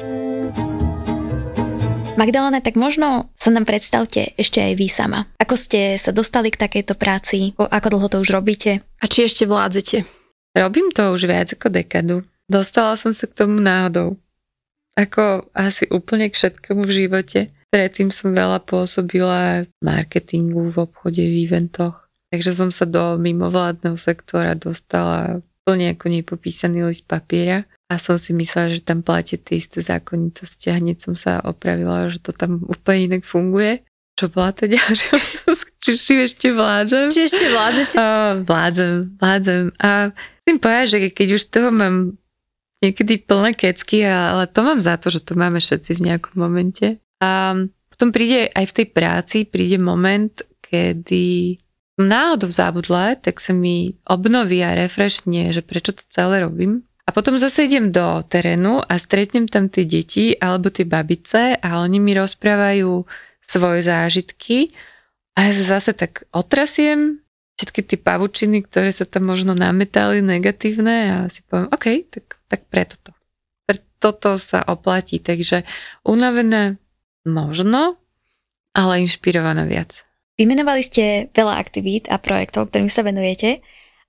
Magdalena, 2.18 2.58
tak 2.58 2.74
možno 2.74 3.30
sa 3.38 3.54
nám 3.54 3.70
predstavte 3.70 4.34
ešte 4.34 4.58
aj 4.58 4.72
vy 4.74 4.86
sama. 4.90 5.30
Ako 5.38 5.54
ste 5.54 5.94
sa 5.94 6.10
dostali 6.10 6.50
k 6.50 6.58
takejto 6.58 6.98
práci? 6.98 7.54
Ako 7.54 7.86
dlho 7.86 8.10
to 8.10 8.18
už 8.18 8.34
robíte? 8.34 8.82
A 8.98 9.06
či 9.06 9.30
ešte 9.30 9.46
vládzete? 9.46 10.19
Robím 10.60 10.92
to 10.92 11.16
už 11.16 11.24
viac 11.24 11.48
ako 11.56 11.72
dekadu. 11.72 12.16
Dostala 12.44 12.92
som 13.00 13.16
sa 13.16 13.24
k 13.24 13.32
tomu 13.32 13.64
náhodou. 13.64 14.20
Ako 14.92 15.48
asi 15.56 15.88
úplne 15.88 16.28
k 16.28 16.36
všetkému 16.36 16.84
v 16.84 16.92
živote. 16.92 17.40
Predtým 17.72 18.12
som 18.12 18.36
veľa 18.36 18.60
pôsobila 18.68 19.64
v 19.64 19.72
marketingu, 19.80 20.68
v 20.68 20.84
obchode, 20.84 21.24
v 21.24 21.48
eventoch. 21.48 22.12
Takže 22.28 22.52
som 22.52 22.68
sa 22.68 22.84
do 22.84 23.16
mimovládneho 23.16 23.96
sektora 23.96 24.52
dostala 24.52 25.40
plne 25.64 25.96
ako 25.96 26.12
nepopísaný 26.12 26.84
list 26.84 27.08
papiera 27.08 27.64
a 27.88 27.96
som 27.96 28.20
si 28.20 28.36
myslela, 28.36 28.76
že 28.76 28.84
tam 28.84 29.00
platia 29.00 29.40
tie 29.40 29.56
isté 29.56 29.80
zákonitosti 29.80 30.68
a 30.68 30.78
som 31.00 31.16
sa 31.16 31.40
opravila, 31.40 32.12
že 32.12 32.20
to 32.20 32.36
tam 32.36 32.60
úplne 32.68 33.16
inak 33.16 33.24
funguje. 33.24 33.80
Čo 34.20 34.28
bola 34.28 34.52
to 34.52 34.68
ďalšia 34.68 35.16
Či, 35.80 35.96
či 35.96 36.12
ešte 36.20 36.52
vládzem? 36.52 37.08
Či 37.08 37.20
ešte 37.24 37.46
vládzete? 37.48 37.94
Uh, 37.96 38.44
vládzem, 38.44 39.16
vládzem. 39.16 39.62
A 39.80 40.12
chcem 40.12 40.56
povedať, 40.60 40.86
že 40.92 40.98
keď 41.08 41.28
už 41.40 41.42
toho 41.48 41.72
mám 41.72 42.20
niekedy 42.84 43.16
plné 43.24 43.56
kecky, 43.56 44.04
ale 44.04 44.44
to 44.44 44.60
mám 44.60 44.84
za 44.84 45.00
to, 45.00 45.08
že 45.08 45.24
to 45.24 45.32
máme 45.40 45.56
všetci 45.56 45.96
v 45.96 46.04
nejakom 46.04 46.36
momente. 46.36 47.00
A 47.24 47.56
potom 47.88 48.12
príde 48.12 48.52
aj 48.52 48.68
v 48.68 48.76
tej 48.76 48.86
práci, 48.92 49.48
príde 49.48 49.80
moment, 49.80 50.44
kedy 50.60 51.56
náhodou 51.96 52.52
zabudla, 52.52 53.16
tak 53.16 53.40
sa 53.40 53.56
mi 53.56 53.96
obnoví 54.04 54.60
a 54.60 54.76
refreshne, 54.76 55.48
že 55.48 55.64
prečo 55.64 55.96
to 55.96 56.04
celé 56.12 56.44
robím 56.44 56.84
a 57.10 57.12
potom 57.12 57.34
zase 57.34 57.66
idem 57.66 57.90
do 57.90 58.22
terénu 58.22 58.86
a 58.86 58.94
stretnem 58.94 59.50
tam 59.50 59.66
tie 59.66 59.82
deti 59.82 60.30
alebo 60.38 60.70
tie 60.70 60.86
babice 60.86 61.58
a 61.58 61.82
oni 61.82 61.98
mi 61.98 62.14
rozprávajú 62.14 63.02
svoje 63.40 63.84
zážitky 63.84 64.70
a 65.34 65.48
ja 65.48 65.52
sa 65.56 65.80
zase 65.80 65.96
tak 65.96 66.28
otrasiem 66.30 67.24
všetky 67.60 67.80
tie 67.84 67.98
pavučiny, 68.00 68.64
ktoré 68.64 68.88
sa 68.88 69.04
tam 69.04 69.28
možno 69.28 69.52
nametali 69.52 70.24
negatívne 70.24 70.96
a 71.12 71.16
si 71.28 71.44
poviem, 71.44 71.68
OK, 71.68 72.08
tak, 72.08 72.40
tak 72.48 72.64
preto 72.72 72.96
to. 73.04 73.12
Preto 73.68 74.08
to 74.16 74.40
sa 74.40 74.64
oplatí. 74.64 75.20
Takže 75.20 75.68
unavené 76.08 76.80
možno, 77.28 78.00
ale 78.72 79.04
inšpirované 79.04 79.68
viac. 79.68 80.08
Vymenovali 80.40 80.80
ste 80.80 81.28
veľa 81.36 81.60
aktivít 81.60 82.08
a 82.08 82.16
projektov, 82.16 82.72
ktorým 82.72 82.88
sa 82.88 83.04
venujete. 83.04 83.60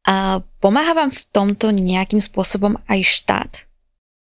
A 0.08 0.40
pomáha 0.64 0.96
vám 0.96 1.12
v 1.12 1.22
tomto 1.36 1.76
nejakým 1.76 2.24
spôsobom 2.24 2.80
aj 2.88 3.00
štát? 3.04 3.52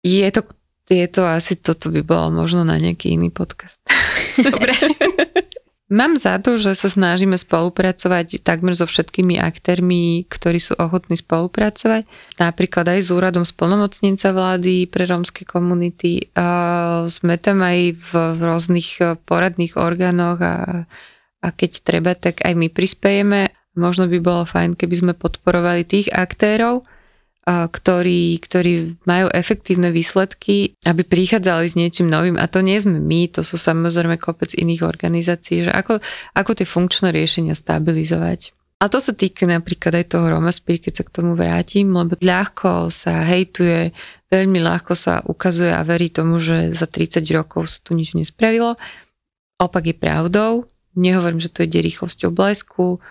Je 0.08 0.24
to, 0.32 0.48
je 0.88 1.08
to 1.12 1.28
asi, 1.28 1.60
toto 1.60 1.92
by 1.92 2.00
bolo 2.00 2.32
možno 2.32 2.64
na 2.64 2.80
nejaký 2.80 3.20
iný 3.20 3.28
podcast. 3.28 3.84
Dobre. 4.46 4.72
Mám 5.88 6.20
za 6.20 6.36
to, 6.44 6.60
že 6.60 6.76
sa 6.76 6.92
snažíme 6.92 7.40
spolupracovať 7.40 8.44
takmer 8.44 8.76
so 8.76 8.84
všetkými 8.84 9.40
aktérmi, 9.40 10.28
ktorí 10.28 10.60
sú 10.60 10.76
ochotní 10.76 11.16
spolupracovať. 11.16 12.04
Napríklad 12.44 12.92
aj 12.92 13.08
s 13.08 13.10
úradom 13.16 13.48
splnomocnenca 13.48 14.36
vlády 14.36 14.92
pre 14.92 15.08
rómske 15.08 15.48
komunity. 15.48 16.28
Sme 17.08 17.40
tam 17.40 17.64
aj 17.64 18.04
v 18.04 18.12
rôznych 18.36 19.00
poradných 19.24 19.80
orgánoch 19.80 20.44
a, 20.44 20.84
a 21.40 21.48
keď 21.56 21.72
treba, 21.80 22.20
tak 22.20 22.44
aj 22.44 22.52
my 22.52 22.68
prispejeme. 22.68 23.56
Možno 23.80 24.12
by 24.12 24.20
bolo 24.20 24.44
fajn, 24.44 24.76
keby 24.76 24.96
sme 25.08 25.14
podporovali 25.16 25.88
tých 25.88 26.12
aktérov, 26.12 26.84
ktorí, 27.48 28.44
ktorí 28.44 29.00
majú 29.08 29.32
efektívne 29.32 29.96
výsledky, 29.96 30.76
aby 30.84 31.08
prichádzali 31.08 31.66
s 31.72 31.80
niečím 31.80 32.12
novým. 32.12 32.36
A 32.36 32.52
to 32.52 32.60
nie 32.60 32.76
sme 32.76 33.00
my, 33.00 33.32
to 33.32 33.40
sú 33.40 33.56
samozrejme 33.56 34.20
kopec 34.20 34.52
iných 34.52 34.84
organizácií, 34.84 35.64
že 35.64 35.72
ako, 35.72 36.04
ako 36.36 36.52
tie 36.52 36.68
funkčné 36.68 37.16
riešenia 37.16 37.56
stabilizovať. 37.56 38.52
A 38.78 38.92
to 38.92 39.02
sa 39.02 39.16
týka 39.16 39.48
napríklad 39.50 40.04
aj 40.04 40.14
toho 40.14 40.30
Romaspír, 40.30 40.78
keď 40.78 41.02
sa 41.02 41.04
k 41.08 41.14
tomu 41.16 41.34
vrátim, 41.34 41.90
lebo 41.90 42.14
ľahko 42.20 42.94
sa 42.94 43.26
hejtuje, 43.26 43.96
veľmi 44.30 44.60
ľahko 44.62 44.94
sa 44.94 45.24
ukazuje 45.26 45.72
a 45.72 45.82
verí 45.82 46.14
tomu, 46.14 46.38
že 46.38 46.76
za 46.76 46.86
30 46.86 47.26
rokov 47.34 47.74
sa 47.74 47.80
tu 47.82 47.98
nič 47.98 48.14
nespravilo. 48.14 48.78
Opak 49.58 49.88
je 49.88 49.96
pravdou. 49.98 50.70
Nehovorím, 50.94 51.42
že 51.42 51.50
to 51.50 51.66
ide 51.66 51.82
rýchlosťou 51.82 52.30
blesku, 52.30 53.02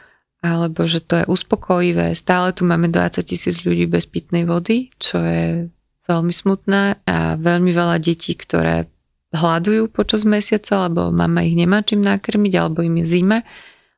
alebo 0.45 0.85
že 0.85 1.00
to 1.00 1.23
je 1.23 1.25
uspokojivé. 1.28 2.12
Stále 2.12 2.52
tu 2.52 2.69
máme 2.69 2.93
20 2.93 3.25
tisíc 3.25 3.62
ľudí 3.64 3.88
bez 3.88 4.05
pitnej 4.07 4.45
vody, 4.45 4.93
čo 5.00 5.21
je 5.21 5.69
veľmi 6.07 6.33
smutné 6.33 7.02
a 7.02 7.35
veľmi 7.35 7.71
veľa 7.75 7.99
detí, 7.99 8.38
ktoré 8.38 8.87
hľadujú 9.35 9.90
počas 9.90 10.23
mesiaca, 10.23 10.87
lebo 10.87 11.11
mama 11.11 11.43
ich 11.43 11.59
nemá 11.59 11.83
čím 11.83 12.00
nakrmiť, 12.05 12.52
alebo 12.57 12.81
im 12.87 13.02
je 13.02 13.07
zime, 13.07 13.38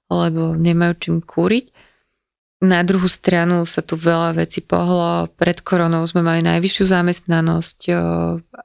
alebo 0.09 0.57
nemajú 0.57 0.92
čím 0.99 1.16
kúriť. 1.21 1.68
Na 2.59 2.83
druhú 2.83 3.07
stranu 3.07 3.62
sa 3.71 3.87
tu 3.87 3.95
veľa 3.95 4.35
vecí 4.35 4.59
pohlo. 4.66 5.30
Pred 5.30 5.62
koronou 5.62 6.02
sme 6.11 6.26
mali 6.26 6.42
najvyššiu 6.42 6.90
zamestnanosť, 6.90 7.78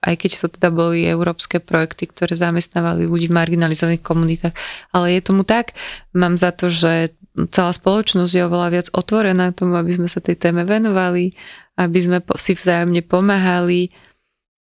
aj 0.01 0.13
keď 0.17 0.29
to 0.33 0.47
teda 0.57 0.73
boli 0.73 1.05
európske 1.05 1.61
projekty, 1.61 2.09
ktoré 2.09 2.33
zamestnávali 2.33 3.05
ľudí 3.05 3.29
v 3.29 3.37
marginalizovaných 3.37 4.01
komunitách. 4.01 4.57
Ale 4.89 5.13
je 5.13 5.21
tomu 5.21 5.45
tak. 5.45 5.77
Mám 6.17 6.41
za 6.41 6.49
to, 6.49 6.73
že 6.73 7.13
celá 7.33 7.71
spoločnosť 7.73 8.31
je 8.33 8.45
oveľa 8.45 8.69
viac 8.69 8.87
otvorená 8.93 9.53
tomu, 9.53 9.73
aby 9.77 9.91
sme 9.93 10.05
sa 10.05 10.21
tej 10.21 10.37
téme 10.37 10.63
venovali, 10.63 11.33
aby 11.77 11.99
sme 11.99 12.17
si 12.37 12.53
vzájomne 12.53 13.01
pomáhali. 13.01 13.89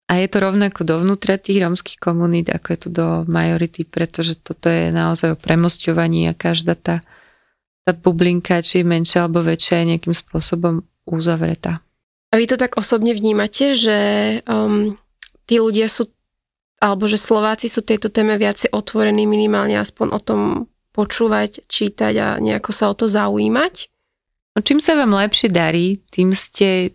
A 0.09 0.21
je 0.21 0.29
to 0.29 0.45
rovnako 0.45 0.85
dovnútra 0.85 1.41
tých 1.41 1.65
rómskych 1.65 1.97
komunít, 1.97 2.53
ako 2.53 2.67
je 2.73 2.79
to 2.85 2.89
do 2.93 3.07
majority, 3.29 3.85
pretože 3.89 4.41
toto 4.41 4.69
je 4.69 4.93
naozaj 4.93 5.37
o 5.37 5.41
premosťovaní 5.41 6.29
a 6.29 6.37
každá 6.37 6.77
tá, 6.77 7.01
tá 7.85 7.93
bublinka, 7.97 8.61
či 8.61 8.85
je 8.85 8.89
menšia 8.89 9.25
alebo 9.25 9.41
väčšia, 9.41 9.81
je 9.81 9.91
nejakým 9.97 10.17
spôsobom 10.17 10.85
uzavretá. 11.09 11.81
A 12.33 12.41
vy 12.41 12.49
to 12.49 12.57
tak 12.57 12.81
osobne 12.81 13.13
vnímate, 13.13 13.77
že 13.77 13.99
um, 14.49 14.97
tí 15.45 15.61
ľudia 15.61 15.89
sú, 15.89 16.09
alebo 16.81 17.05
že 17.09 17.21
Slováci 17.21 17.69
sú 17.69 17.85
tejto 17.85 18.09
téme 18.09 18.37
viacej 18.37 18.73
otvorení 18.73 19.29
minimálne 19.29 19.77
aspoň 19.77 20.07
o 20.13 20.21
tom 20.21 20.41
počúvať, 20.93 21.65
čítať 21.67 22.15
a 22.21 22.29
nejako 22.39 22.71
sa 22.71 22.93
o 22.93 22.95
to 22.95 23.09
zaujímať? 23.09 23.91
No, 24.53 24.61
čím 24.61 24.79
sa 24.79 24.95
vám 24.95 25.17
lepšie 25.17 25.49
darí, 25.49 26.05
tým 26.13 26.37
ste, 26.37 26.93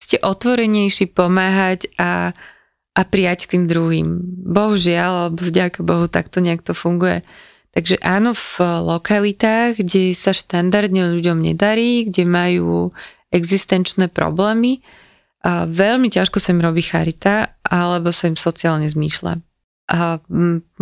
ste 0.00 0.16
otvorenejší 0.18 1.12
pomáhať 1.12 1.92
a, 2.00 2.32
a 2.96 3.00
prijať 3.04 3.52
tým 3.52 3.68
druhým. 3.68 4.18
Bohužiaľ, 4.48 5.28
alebo 5.28 5.44
vďaka 5.44 5.84
Bohu, 5.84 6.08
tak 6.08 6.32
to 6.32 6.40
nejak 6.40 6.64
to 6.64 6.72
funguje. 6.72 7.20
Takže 7.76 8.00
áno, 8.00 8.32
v 8.32 8.64
lokalitách, 8.64 9.84
kde 9.84 10.16
sa 10.16 10.32
štandardne 10.32 11.12
ľuďom 11.12 11.44
nedarí, 11.44 12.08
kde 12.08 12.24
majú 12.24 12.96
existenčné 13.28 14.08
problémy, 14.08 14.80
a 15.38 15.70
veľmi 15.70 16.10
ťažko 16.10 16.42
sa 16.42 16.50
im 16.50 16.64
robí 16.64 16.82
charita, 16.82 17.54
alebo 17.62 18.10
sa 18.10 18.26
im 18.26 18.34
sociálne 18.34 18.90
zmýšľa. 18.90 19.38
A 19.88 20.18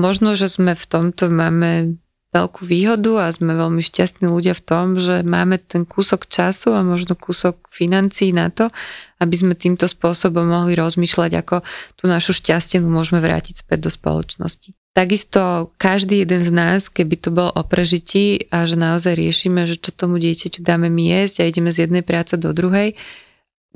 možno, 0.01 0.33
že 0.33 0.49
sme 0.49 0.73
v 0.73 0.87
tomto 0.89 1.29
máme 1.29 2.01
veľkú 2.37 2.69
výhodu 2.69 3.25
a 3.25 3.33
sme 3.33 3.57
veľmi 3.57 3.81
šťastní 3.81 4.29
ľudia 4.29 4.53
v 4.53 4.63
tom, 4.63 4.87
že 5.01 5.25
máme 5.25 5.57
ten 5.57 5.89
kúsok 5.89 6.29
času 6.29 6.77
a 6.77 6.85
možno 6.85 7.17
kúsok 7.17 7.73
financií 7.73 8.37
na 8.37 8.53
to, 8.53 8.69
aby 9.17 9.33
sme 9.33 9.57
týmto 9.57 9.89
spôsobom 9.89 10.45
mohli 10.45 10.77
rozmýšľať, 10.77 11.33
ako 11.41 11.57
tú 11.97 12.05
našu 12.05 12.37
šťastenu 12.37 12.85
môžeme 12.85 13.25
vrátiť 13.25 13.65
späť 13.65 13.89
do 13.89 13.91
spoločnosti. 13.91 14.77
Takisto 14.93 15.73
každý 15.77 16.25
jeden 16.25 16.41
z 16.41 16.53
nás, 16.53 16.89
keby 16.89 17.21
to 17.21 17.29
bol 17.29 17.53
o 17.53 17.63
prežití 17.65 18.49
a 18.49 18.65
že 18.65 18.81
naozaj 18.81 19.13
riešime, 19.13 19.69
že 19.69 19.77
čo 19.77 19.93
tomu 19.93 20.17
dieťaťu 20.17 20.65
dáme 20.65 20.89
my 20.89 21.05
jesť 21.21 21.45
a 21.45 21.49
ideme 21.49 21.69
z 21.69 21.89
jednej 21.89 22.01
práce 22.01 22.33
do 22.41 22.53
druhej, 22.57 22.97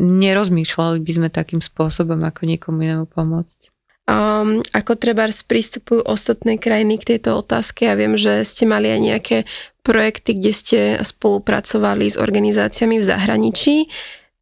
nerozmýšľali 0.00 1.04
by 1.04 1.12
sme 1.12 1.28
takým 1.28 1.60
spôsobom, 1.60 2.24
ako 2.24 2.48
niekomu 2.48 2.80
inému 2.80 3.04
pomôcť 3.04 3.69
um, 4.10 4.60
ako 4.74 4.98
treba 4.98 5.30
prístupujú 5.30 6.02
ostatné 6.02 6.58
krajiny 6.58 6.98
k 6.98 7.16
tejto 7.16 7.38
otázke. 7.46 7.86
Ja 7.86 7.94
viem, 7.94 8.18
že 8.18 8.42
ste 8.42 8.66
mali 8.66 8.90
aj 8.90 9.00
nejaké 9.00 9.38
projekty, 9.86 10.36
kde 10.36 10.52
ste 10.52 10.80
spolupracovali 11.00 12.10
s 12.10 12.18
organizáciami 12.18 12.98
v 12.98 13.06
zahraničí. 13.06 13.76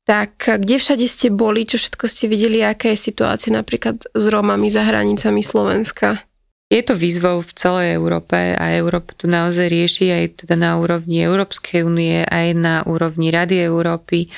Tak 0.08 0.64
kde 0.64 0.80
všade 0.80 1.04
ste 1.04 1.28
boli, 1.28 1.68
čo 1.68 1.76
všetko 1.76 2.04
ste 2.08 2.32
videli, 2.32 2.64
aká 2.64 2.96
je 2.96 3.12
situácia 3.12 3.52
napríklad 3.52 4.08
s 4.08 4.24
Rómami 4.32 4.72
za 4.72 4.88
hranicami 4.88 5.44
Slovenska? 5.44 6.24
Je 6.68 6.84
to 6.84 6.96
výzvou 6.96 7.40
v 7.44 7.52
celej 7.56 7.96
Európe 7.96 8.36
a 8.36 8.76
Európa 8.76 9.16
to 9.16 9.24
naozaj 9.24 9.68
rieši 9.72 10.12
aj 10.12 10.24
teda 10.44 10.56
na 10.56 10.76
úrovni 10.76 11.20
Európskej 11.24 11.80
únie, 11.84 12.24
aj 12.24 12.48
na 12.56 12.74
úrovni 12.84 13.32
Rady 13.32 13.56
Európy. 13.68 14.28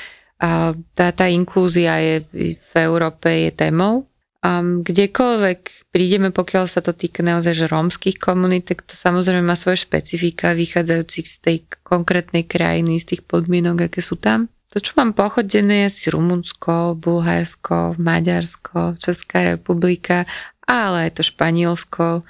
A 0.43 0.75
tá, 0.95 1.11
tá 1.11 1.27
inklúzia 1.27 1.99
je 2.03 2.15
v 2.55 2.75
Európe 2.75 3.31
je 3.31 3.51
témou 3.55 4.10
Um, 4.41 4.81
kdekoľvek 4.81 5.93
prídeme, 5.93 6.33
pokiaľ 6.33 6.65
sa 6.65 6.81
to 6.81 6.97
týka 6.97 7.21
naozaj 7.21 7.53
že 7.53 7.67
rómskych 7.69 8.17
komunít, 8.17 8.73
tak 8.73 8.89
to 8.89 8.97
samozrejme 8.97 9.45
má 9.45 9.53
svoje 9.53 9.85
špecifika 9.85 10.57
vychádzajúcich 10.57 11.27
z 11.29 11.37
tej 11.45 11.57
konkrétnej 11.85 12.49
krajiny, 12.49 12.97
z 12.97 13.17
tých 13.17 13.23
podmienok, 13.29 13.93
aké 13.93 14.01
sú 14.01 14.17
tam. 14.17 14.49
To, 14.71 14.79
čo 14.79 14.97
mám 14.97 15.13
pochodené, 15.19 15.91
je 15.91 15.91
si 15.91 16.07
Rumunsko, 16.15 16.95
Bulharsko, 16.95 17.99
Maďarsko, 17.99 18.97
Česká 18.97 19.43
republika 19.43 20.25
ale 20.71 21.11
aj 21.11 21.19
to 21.19 21.23
Španielsko, 21.27 22.23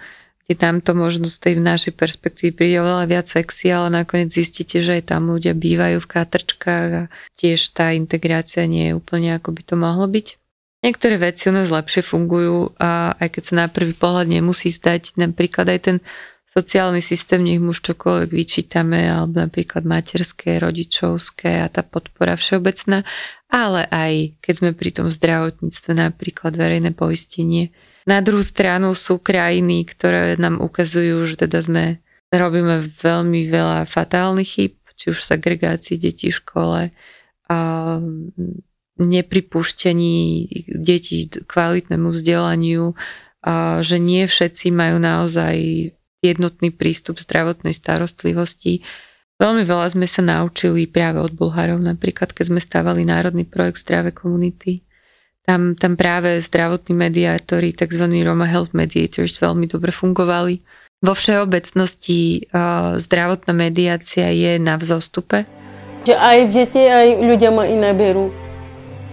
kde 0.48 0.54
tam 0.56 0.80
to 0.80 0.96
možno 0.96 1.28
z 1.28 1.36
tej 1.36 1.54
našej 1.60 1.92
perspektívy 1.92 2.50
príde 2.56 2.76
oveľa 2.80 3.04
viac 3.04 3.26
sexy, 3.28 3.68
ale 3.68 3.92
nakoniec 3.92 4.32
zistíte, 4.32 4.80
že 4.80 4.98
aj 4.98 5.12
tam 5.12 5.28
ľudia 5.28 5.52
bývajú 5.52 6.00
v 6.00 6.10
katrčkách 6.10 6.90
a 6.96 7.02
tiež 7.36 7.76
tá 7.76 7.92
integrácia 7.92 8.64
nie 8.64 8.90
je 8.90 8.96
úplne 8.96 9.36
ako 9.36 9.52
by 9.52 9.62
to 9.62 9.74
mohlo 9.76 10.08
byť. 10.08 10.39
Niektoré 10.80 11.20
veci 11.20 11.48
u 11.48 11.52
nás 11.52 11.68
lepšie 11.68 12.00
fungujú 12.00 12.72
a 12.80 13.12
aj 13.20 13.28
keď 13.36 13.42
sa 13.44 13.54
na 13.54 13.66
prvý 13.68 13.92
pohľad 13.92 14.32
nemusí 14.32 14.72
zdať, 14.72 15.20
napríklad 15.20 15.68
aj 15.68 15.80
ten 15.84 15.96
sociálny 16.50 17.04
systém, 17.04 17.44
nech 17.44 17.60
mu 17.62 17.70
čokoľvek 17.76 18.30
vyčítame, 18.32 19.06
alebo 19.06 19.44
napríklad 19.44 19.84
materské, 19.84 20.56
rodičovské 20.58 21.62
a 21.62 21.70
tá 21.70 21.84
podpora 21.84 22.34
všeobecná, 22.34 23.04
ale 23.52 23.86
aj 23.92 24.40
keď 24.40 24.54
sme 24.56 24.70
pri 24.72 24.90
tom 24.90 25.06
zdravotníctve, 25.12 25.90
napríklad 25.94 26.56
verejné 26.56 26.96
poistenie, 26.96 27.70
na 28.08 28.24
druhú 28.24 28.40
stranu 28.40 28.96
sú 28.96 29.20
krajiny, 29.20 29.84
ktoré 29.84 30.34
nám 30.40 30.58
ukazujú, 30.58 31.28
že 31.28 31.44
teda 31.44 31.60
sme 31.60 31.84
robíme 32.32 32.90
veľmi 32.98 33.52
veľa 33.52 33.84
fatálnych 33.84 34.48
chyb, 34.48 34.74
či 34.96 35.12
už 35.12 35.22
segregácii 35.22 36.00
detí 36.00 36.32
v 36.32 36.40
škole, 36.40 36.80
a 39.00 39.02
nepripúšťaní 39.02 40.44
detí 40.76 41.32
kvalitnému 41.32 42.12
vzdelaniu, 42.12 42.92
a 43.40 43.80
že 43.80 43.96
nie 43.96 44.28
všetci 44.28 44.68
majú 44.68 45.00
naozaj 45.00 45.56
jednotný 46.20 46.68
prístup 46.68 47.16
zdravotnej 47.16 47.72
starostlivosti. 47.72 48.84
Veľmi 49.40 49.64
veľa 49.64 49.96
sme 49.96 50.04
sa 50.04 50.20
naučili 50.20 50.84
práve 50.84 51.24
od 51.24 51.32
Bulharov, 51.32 51.80
napríklad 51.80 52.36
keď 52.36 52.44
sme 52.52 52.60
stávali 52.60 53.08
národný 53.08 53.48
projekt 53.48 53.80
Zdravé 53.80 54.12
komunity 54.12 54.84
tam, 55.48 55.74
tam 55.74 55.96
práve 55.96 56.38
zdravotní 56.44 56.92
mediátori, 56.94 57.72
tzv. 57.72 58.04
Roma 58.22 58.44
Health 58.44 58.76
Mediators 58.76 59.40
veľmi 59.40 59.66
dobre 59.66 59.90
fungovali. 59.90 60.60
Vo 61.00 61.16
všeobecnosti 61.16 62.44
zdravotná 63.00 63.56
mediácia 63.56 64.28
je 64.30 64.60
na 64.60 64.76
vzostupe. 64.76 65.48
Že 66.04 66.14
aj 66.14 66.38
deti, 66.52 66.84
aj 66.84 67.24
ľudia 67.24 67.50
ma 67.50 67.64
iné 67.64 67.96
berú. 67.96 68.28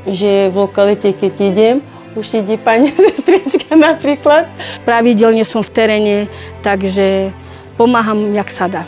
Že 0.07 0.49
v 0.49 0.55
lokalite, 0.55 1.11
keď 1.11 1.33
idem, 1.43 1.75
už 2.15 2.41
ide 2.41 2.55
pani 2.57 2.87
sestrička 2.95 3.75
napríklad. 3.75 4.47
Pravidelne 4.87 5.43
som 5.43 5.61
v 5.61 5.71
teréne, 5.75 6.15
takže 6.63 7.35
pomáham, 7.77 8.33
jak 8.33 8.49
sa 8.49 8.65
dá. 8.65 8.83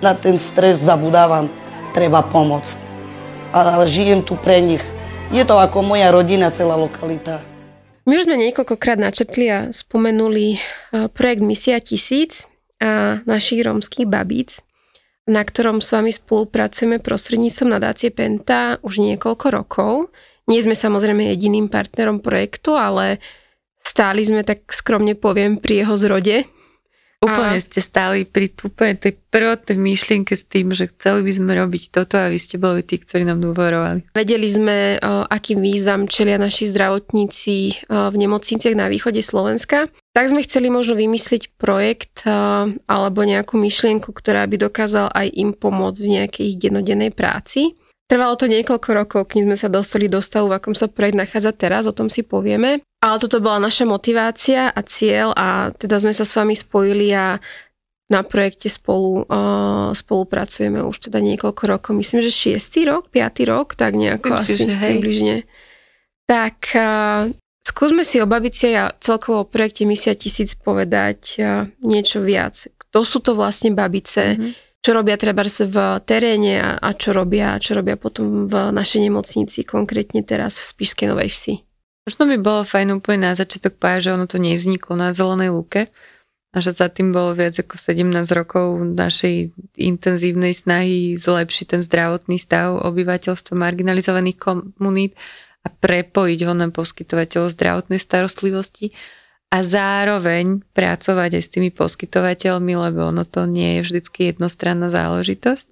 Na 0.00 0.16
ten 0.16 0.40
stres 0.40 0.80
zabudávam, 0.80 1.52
treba 1.92 2.24
pomoc. 2.24 2.74
A 3.52 3.84
žijem 3.84 4.24
tu 4.24 4.34
pre 4.34 4.58
nich. 4.64 4.82
Je 5.30 5.44
to 5.46 5.60
ako 5.60 5.86
moja 5.86 6.10
rodina, 6.10 6.50
celá 6.50 6.74
lokalita. 6.74 7.38
My 8.08 8.18
už 8.18 8.26
sme 8.26 8.40
niekoľkokrát 8.40 8.98
načetli 8.98 9.46
a 9.46 9.70
spomenuli 9.70 10.58
projekt 11.14 11.44
Misia 11.44 11.78
tisíc 11.78 12.50
a 12.80 13.22
našich 13.28 13.62
rómskych 13.62 14.08
babíc, 14.08 14.64
na 15.28 15.44
ktorom 15.44 15.78
s 15.78 15.94
vami 15.94 16.10
spolupracujeme 16.10 16.98
prostredníctvom 16.98 17.76
nadácie 17.76 18.10
Penta 18.10 18.80
už 18.82 19.04
niekoľko 19.04 19.46
rokov. 19.52 19.92
Nie 20.50 20.66
sme 20.66 20.74
samozrejme 20.74 21.30
jediným 21.30 21.70
partnerom 21.70 22.18
projektu, 22.18 22.74
ale 22.74 23.22
stáli 23.78 24.26
sme, 24.26 24.42
tak 24.42 24.66
skromne 24.74 25.14
poviem, 25.14 25.62
pri 25.62 25.86
jeho 25.86 25.94
zrode 25.94 26.50
Úplne 27.20 27.60
a... 27.60 27.64
ste 27.64 27.84
stáli 27.84 28.24
pri 28.24 28.48
úplne 28.64 28.96
tej 28.96 29.12
prvotnej 29.28 29.76
myšlienke 29.76 30.32
s 30.32 30.48
tým, 30.48 30.72
že 30.72 30.88
chceli 30.88 31.20
by 31.20 31.32
sme 31.36 31.52
robiť 31.52 31.92
toto 31.92 32.16
a 32.16 32.32
vy 32.32 32.40
ste 32.40 32.56
boli 32.56 32.80
tí, 32.80 32.96
ktorí 32.96 33.28
nám 33.28 33.44
dôverovali. 33.44 34.08
Vedeli 34.16 34.48
sme, 34.48 34.96
o, 34.96 35.28
akým 35.28 35.60
výzvam 35.60 36.08
čelia 36.08 36.40
naši 36.40 36.72
zdravotníci 36.72 37.84
o, 37.92 38.08
v 38.08 38.16
nemocniciach 38.24 38.72
na 38.72 38.88
východe 38.88 39.20
Slovenska. 39.20 39.92
Tak 40.16 40.32
sme 40.32 40.40
chceli 40.48 40.72
možno 40.72 40.96
vymyslieť 40.96 41.52
projekt 41.60 42.24
o, 42.24 42.72
alebo 42.88 43.20
nejakú 43.20 43.60
myšlienku, 43.60 44.16
ktorá 44.16 44.48
by 44.48 44.56
dokázal 44.56 45.12
aj 45.12 45.28
im 45.36 45.52
pomôcť 45.52 46.00
v 46.00 46.12
nejakej 46.24 46.44
ich 46.48 46.56
denodennej 46.56 47.12
práci. 47.12 47.76
Trvalo 48.10 48.34
to 48.34 48.50
niekoľko 48.50 48.90
rokov, 48.90 49.22
kým 49.30 49.46
sme 49.46 49.54
sa 49.54 49.70
dostali 49.70 50.10
do 50.10 50.18
stavu, 50.18 50.50
v 50.50 50.58
akom 50.58 50.74
sa 50.74 50.90
projekt 50.90 51.14
nachádza 51.14 51.54
teraz, 51.54 51.86
o 51.86 51.94
tom 51.94 52.10
si 52.10 52.26
povieme. 52.26 52.82
Ale 52.98 53.16
toto 53.22 53.38
bola 53.38 53.62
naša 53.62 53.86
motivácia 53.86 54.66
a 54.66 54.80
cieľ 54.82 55.30
a 55.38 55.70
teda 55.70 56.02
sme 56.02 56.10
sa 56.10 56.26
s 56.26 56.34
vami 56.34 56.58
spojili 56.58 57.14
a 57.14 57.38
na 58.10 58.26
projekte 58.26 58.66
spolu 58.66 59.22
uh, 59.22 59.94
spolupracujeme 59.94 60.82
už 60.82 61.06
teda 61.06 61.22
niekoľko 61.22 61.62
rokov. 61.70 61.94
Myslím, 61.94 62.26
že 62.26 62.34
šiestý 62.34 62.90
rok, 62.90 63.14
piatý 63.14 63.46
rok, 63.46 63.78
tak 63.78 63.94
nejako 63.94 64.34
Myslím, 64.34 64.42
asi 64.42 64.54
že 64.58 64.74
hej. 64.74 64.90
približne. 64.98 65.36
Tak 66.26 66.56
uh, 66.74 67.30
skúsme 67.62 68.02
si 68.02 68.18
o 68.18 68.26
babici 68.26 68.74
a 68.74 68.90
celkovo 68.98 69.46
o 69.46 69.48
projekte 69.48 69.86
Misia 69.86 70.18
tisíc 70.18 70.58
povedať 70.58 71.38
uh, 71.38 71.70
niečo 71.78 72.18
viac. 72.18 72.58
Kto 72.74 73.06
sú 73.06 73.22
to 73.22 73.38
vlastne 73.38 73.70
babice? 73.70 74.34
Mm-hmm 74.34 74.69
čo 74.80 74.96
robia 74.96 75.20
treba 75.20 75.44
v 75.44 75.76
teréne 76.08 76.56
a, 76.56 76.70
a 76.80 76.88
čo 76.96 77.12
robia, 77.12 77.60
čo 77.60 77.76
robia 77.76 78.00
potom 78.00 78.48
v 78.48 78.72
našej 78.72 79.08
nemocnici, 79.08 79.68
konkrétne 79.68 80.24
teraz 80.24 80.56
v 80.56 80.64
Spišskej 80.72 81.06
Novej 81.12 81.28
Vsi. 81.28 81.54
Možno 82.08 82.24
by 82.24 82.36
bolo 82.40 82.62
fajn 82.64 82.96
úplne 82.96 83.28
na 83.28 83.32
začiatok 83.36 83.76
povedať, 83.76 84.08
že 84.08 84.14
ono 84.16 84.24
to 84.24 84.40
nevzniklo 84.40 84.96
na 84.96 85.12
Zelenej 85.12 85.52
lúke 85.52 85.92
a 86.50 86.56
že 86.58 86.72
za 86.72 86.88
tým 86.88 87.12
bolo 87.12 87.36
viac 87.36 87.54
ako 87.60 87.76
17 87.76 88.08
rokov 88.32 88.82
našej 88.82 89.52
intenzívnej 89.76 90.56
snahy 90.56 91.14
zlepšiť 91.14 91.66
ten 91.76 91.80
zdravotný 91.84 92.40
stav 92.40 92.80
obyvateľstva 92.80 93.54
marginalizovaných 93.54 94.38
komunít 94.40 95.12
a 95.62 95.68
prepojiť 95.68 96.40
ho 96.48 96.52
na 96.56 96.72
poskytovateľov 96.72 97.52
zdravotnej 97.52 98.00
starostlivosti 98.00 98.96
a 99.50 99.66
zároveň 99.66 100.62
pracovať 100.70 101.30
aj 101.34 101.42
s 101.42 101.52
tými 101.52 101.74
poskytovateľmi, 101.74 102.72
lebo 102.78 103.10
ono 103.10 103.26
to 103.26 103.50
nie 103.50 103.78
je 103.78 103.80
vždycky 103.82 104.30
jednostranná 104.30 104.86
záležitosť. 104.86 105.66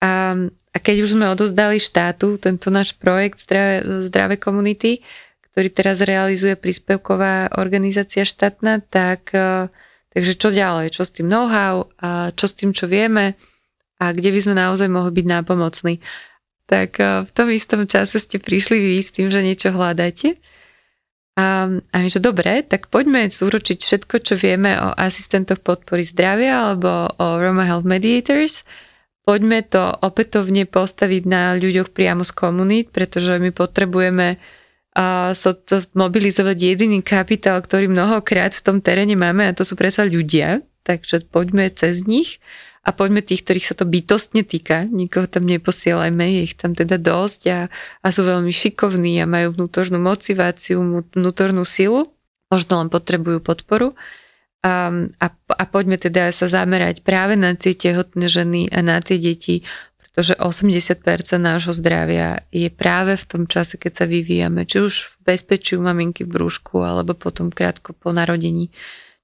A, 0.00 0.38
a 0.70 0.76
keď 0.78 0.96
už 1.04 1.18
sme 1.18 1.26
odozdali 1.26 1.82
štátu 1.82 2.38
tento 2.38 2.70
náš 2.70 2.94
projekt 2.94 3.42
Zdravé, 3.42 4.06
Zdravé 4.06 4.38
komunity, 4.38 5.02
ktorý 5.50 5.68
teraz 5.74 5.98
realizuje 6.06 6.54
príspevková 6.54 7.58
organizácia 7.58 8.22
štátna, 8.22 8.78
tak 8.86 9.34
e, 9.34 9.66
takže 10.14 10.38
čo 10.38 10.54
ďalej, 10.54 10.94
čo 10.94 11.02
s 11.02 11.10
tým 11.10 11.26
know-how, 11.26 11.90
a 11.98 12.30
čo 12.30 12.46
s 12.46 12.54
tým, 12.54 12.70
čo 12.70 12.86
vieme 12.86 13.34
a 14.00 14.14
kde 14.14 14.30
by 14.30 14.40
sme 14.40 14.54
naozaj 14.54 14.86
mohli 14.86 15.12
byť 15.18 15.26
nápomocní. 15.26 15.94
Tak 16.70 16.90
e, 17.02 17.26
v 17.26 17.30
tom 17.34 17.50
istom 17.50 17.82
čase 17.90 18.22
ste 18.22 18.38
prišli 18.38 18.78
vy 18.78 19.02
s 19.02 19.10
tým, 19.10 19.34
že 19.34 19.42
niečo 19.42 19.74
hľadáte 19.74 20.38
a, 21.40 21.64
a 21.72 21.96
my, 21.96 22.08
že 22.12 22.20
dobre, 22.20 22.60
tak 22.60 22.92
poďme 22.92 23.32
zúročiť 23.32 23.78
všetko, 23.80 24.14
čo 24.20 24.34
vieme 24.36 24.76
o 24.76 24.92
asistentoch 24.92 25.64
podpory 25.64 26.04
zdravia 26.04 26.68
alebo 26.68 27.08
o 27.16 27.26
Roma 27.40 27.64
Health 27.64 27.88
Mediators. 27.88 28.68
Poďme 29.24 29.64
to 29.64 29.80
opätovne 30.04 30.68
postaviť 30.68 31.22
na 31.24 31.56
ľuďoch 31.56 31.96
priamo 31.96 32.28
z 32.28 32.32
komunít, 32.36 32.92
pretože 32.92 33.40
my 33.40 33.48
potrebujeme 33.56 34.36
a 34.90 35.38
so 35.38 35.54
to 35.54 35.86
mobilizovať 35.94 36.56
jediný 36.58 36.98
kapitál, 36.98 37.62
ktorý 37.62 37.86
mnohokrát 37.86 38.50
v 38.50 38.64
tom 38.66 38.76
teréne 38.82 39.14
máme 39.14 39.46
a 39.46 39.54
to 39.54 39.62
sú 39.62 39.78
predsa 39.78 40.02
ľudia, 40.02 40.66
takže 40.82 41.30
poďme 41.30 41.70
cez 41.70 42.02
nich 42.10 42.42
a 42.80 42.96
poďme 42.96 43.20
tých, 43.20 43.44
ktorých 43.44 43.68
sa 43.68 43.74
to 43.76 43.84
bytostne 43.84 44.40
týka, 44.40 44.88
nikoho 44.88 45.28
tam 45.28 45.44
neposielajme, 45.44 46.24
je 46.24 46.40
ich 46.48 46.56
tam 46.56 46.72
teda 46.72 46.96
dosť 46.96 47.40
a, 47.52 47.58
a 48.00 48.08
sú 48.08 48.24
veľmi 48.24 48.48
šikovní 48.48 49.20
a 49.20 49.28
majú 49.28 49.52
vnútornú 49.52 50.00
motiváciu, 50.00 50.80
vnútornú 51.12 51.68
silu, 51.68 52.08
možno 52.48 52.80
len 52.80 52.88
potrebujú 52.88 53.44
podporu. 53.44 53.92
A, 54.64 54.92
a, 55.20 55.26
a 55.32 55.64
poďme 55.68 56.00
teda 56.00 56.32
sa 56.32 56.48
zamerať 56.48 57.04
práve 57.04 57.36
na 57.36 57.52
tie 57.52 57.76
tehotné 57.76 58.28
ženy 58.28 58.72
a 58.72 58.80
na 58.80 59.00
tie 59.04 59.20
deti, 59.20 59.60
pretože 60.00 60.36
80% 60.40 61.04
nášho 61.36 61.76
zdravia 61.76 62.44
je 62.48 62.68
práve 62.72 63.16
v 63.20 63.24
tom 63.28 63.42
čase, 63.44 63.76
keď 63.76 63.92
sa 63.92 64.04
vyvíjame, 64.08 64.64
či 64.64 64.80
už 64.80 64.92
v 65.20 65.36
bezpečí 65.36 65.76
u 65.76 65.84
maminky 65.84 66.24
v 66.24 66.32
brúšku, 66.32 66.80
alebo 66.80 67.12
potom 67.12 67.52
krátko 67.52 67.92
po 67.92 68.12
narodení. 68.12 68.72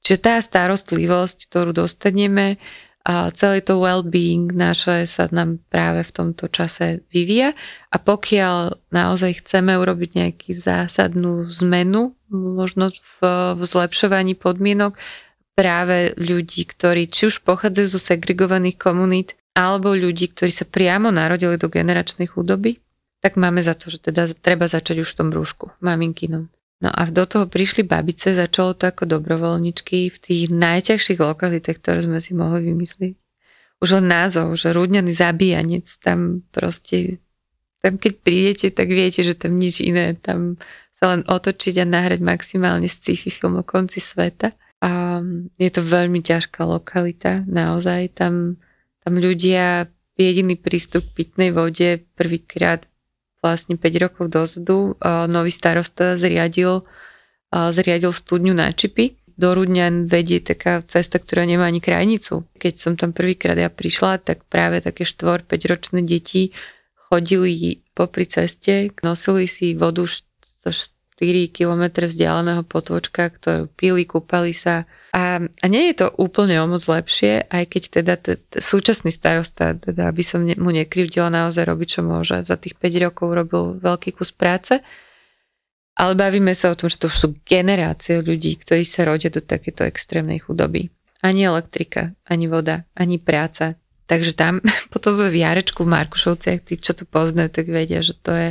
Čiže 0.05 0.19
tá 0.23 0.35
starostlivosť, 0.38 1.51
ktorú 1.51 1.75
dostaneme, 1.75 2.62
a 3.07 3.31
celý 3.31 3.62
to 3.62 3.79
well-being 3.79 4.51
naše 4.51 5.07
sa 5.07 5.31
nám 5.31 5.62
práve 5.71 6.03
v 6.03 6.11
tomto 6.11 6.51
čase 6.51 7.07
vyvíja 7.14 7.55
a 7.87 7.97
pokiaľ 8.03 8.83
naozaj 8.90 9.47
chceme 9.47 9.79
urobiť 9.79 10.11
nejaký 10.19 10.51
zásadnú 10.59 11.47
zmenu, 11.62 12.19
možno 12.35 12.90
v, 12.90 13.19
v 13.55 13.62
zlepšovaní 13.62 14.35
podmienok 14.35 14.99
práve 15.55 16.19
ľudí, 16.19 16.66
ktorí 16.66 17.07
či 17.07 17.31
už 17.31 17.47
pochádzajú 17.47 17.87
zo 17.95 18.01
segregovaných 18.03 18.75
komunít, 18.75 19.38
alebo 19.55 19.95
ľudí, 19.95 20.35
ktorí 20.35 20.51
sa 20.51 20.66
priamo 20.66 21.14
narodili 21.14 21.57
do 21.57 21.71
generačnej 21.71 22.27
chudoby, 22.27 22.77
tak 23.23 23.38
máme 23.38 23.62
za 23.62 23.79
to, 23.79 23.88
že 23.88 24.03
teda 24.03 24.29
treba 24.37 24.66
začať 24.66 25.07
už 25.07 25.09
v 25.14 25.19
tom 25.23 25.29
brúšku, 25.31 25.73
maminkinom. 25.79 26.51
No 26.76 26.92
a 26.92 27.08
do 27.08 27.24
toho 27.24 27.48
prišli 27.48 27.88
babice, 27.88 28.36
začalo 28.36 28.76
to 28.76 28.92
ako 28.92 29.08
dobrovoľničky 29.08 30.12
v 30.12 30.18
tých 30.20 30.52
najťažších 30.52 31.16
lokalitách, 31.16 31.80
ktoré 31.80 32.04
sme 32.04 32.20
si 32.20 32.36
mohli 32.36 32.68
vymyslieť. 32.68 33.16
Už 33.80 34.00
len 34.00 34.12
názov, 34.12 34.56
že 34.60 34.76
rúdňaný 34.76 35.12
zabíjanec, 35.12 35.88
tam 36.04 36.44
proste, 36.52 37.20
tam 37.80 37.96
keď 37.96 38.12
prídete, 38.20 38.66
tak 38.76 38.92
viete, 38.92 39.24
že 39.24 39.32
tam 39.36 39.56
nič 39.56 39.80
iné, 39.80 40.16
tam 40.20 40.60
sa 40.96 41.16
len 41.16 41.24
otočiť 41.24 41.80
a 41.80 41.88
nahrať 41.88 42.20
maximálne 42.24 42.88
sci-fi 42.88 43.28
film 43.28 43.60
o 43.60 43.64
konci 43.64 44.00
sveta. 44.00 44.52
A 44.80 45.20
je 45.56 45.70
to 45.72 45.80
veľmi 45.80 46.20
ťažká 46.20 46.60
lokalita, 46.64 47.44
naozaj. 47.48 48.16
Tam, 48.16 48.60
tam 49.00 49.12
ľudia 49.16 49.88
jediný 50.16 50.56
prístup 50.56 51.04
k 51.12 51.24
pitnej 51.24 51.52
vode 51.52 52.04
prvýkrát 52.16 52.84
vlastne 53.44 53.77
5 53.79 54.05
rokov 54.05 54.25
dozadu 54.33 54.99
nový 55.05 55.53
starosta 55.53 56.16
zriadil, 56.16 56.83
zriadil 57.53 58.11
studňu 58.11 58.57
na 58.57 58.72
čipy. 58.72 59.18
Do 59.37 59.53
Rudňan 59.53 60.09
vedie 60.09 60.40
taká 60.40 60.81
cesta, 60.88 61.20
ktorá 61.20 61.44
nemá 61.44 61.68
ani 61.68 61.85
krajnicu. 61.85 62.49
Keď 62.57 62.75
som 62.81 62.96
tam 62.96 63.12
prvýkrát 63.12 63.53
ja 63.61 63.68
prišla, 63.68 64.25
tak 64.25 64.49
práve 64.49 64.81
také 64.81 65.05
4-5 65.05 65.44
ročné 65.68 66.01
deti 66.01 66.57
chodili 66.96 67.85
popri 67.92 68.25
ceste, 68.25 68.96
nosili 69.05 69.44
si 69.44 69.77
vodu 69.77 70.09
4 70.09 71.53
km 71.53 71.85
vzdialeného 72.09 72.64
potôčka, 72.64 73.29
ktorú 73.29 73.68
pili, 73.77 74.09
kúpali 74.09 74.57
sa. 74.57 74.88
A, 75.16 75.40
a 75.40 75.66
nie 75.72 75.88
je 75.88 76.05
to 76.05 76.12
úplne 76.20 76.61
o 76.61 76.68
moc 76.68 76.85
lepšie, 76.85 77.48
aj 77.48 77.64
keď 77.72 77.83
teda 77.88 78.14
t- 78.20 78.37
t- 78.37 78.61
súčasný 78.61 79.09
starosta, 79.09 79.72
teda 79.72 80.12
aby 80.12 80.20
som 80.20 80.44
ne, 80.44 80.52
mu 80.61 80.68
nekryvdila, 80.68 81.33
naozaj 81.33 81.64
robiť, 81.64 81.88
čo 81.88 82.00
môže. 82.05 82.44
Za 82.44 82.61
tých 82.61 82.76
5 82.76 83.09
rokov 83.09 83.33
robil 83.33 83.81
veľký 83.81 84.12
kus 84.12 84.37
práce. 84.37 84.85
Ale 85.96 86.12
bavíme 86.12 86.52
sa 86.52 86.68
o 86.68 86.76
tom, 86.76 86.92
že 86.92 87.00
to 87.00 87.09
sú 87.09 87.33
generácie 87.48 88.20
ľudí, 88.20 88.61
ktorí 88.61 88.85
sa 88.85 89.09
rodia 89.09 89.33
do 89.33 89.40
takéto 89.40 89.88
extrémnej 89.88 90.44
chudoby. 90.44 90.92
Ani 91.24 91.48
elektrika, 91.48 92.12
ani 92.29 92.44
voda, 92.52 92.85
ani 92.92 93.16
práca. 93.16 93.81
Takže 94.05 94.37
tam, 94.37 94.61
potom 94.92 95.16
sme 95.16 95.33
v 95.33 95.40
Jarečku 95.40 95.88
v 95.88 95.96
Markušovciach, 95.96 96.61
tí, 96.61 96.76
čo 96.76 96.92
tu 96.92 97.09
poznajú, 97.09 97.48
tak 97.57 97.72
vedia, 97.72 98.05
že 98.05 98.12
to 98.20 98.37
je 98.37 98.50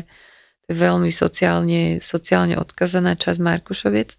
veľmi 0.74 1.14
sociálne, 1.14 2.02
sociálne 2.02 2.58
odkazaná 2.58 3.14
časť 3.22 3.38
Markušoviec. 3.38 4.18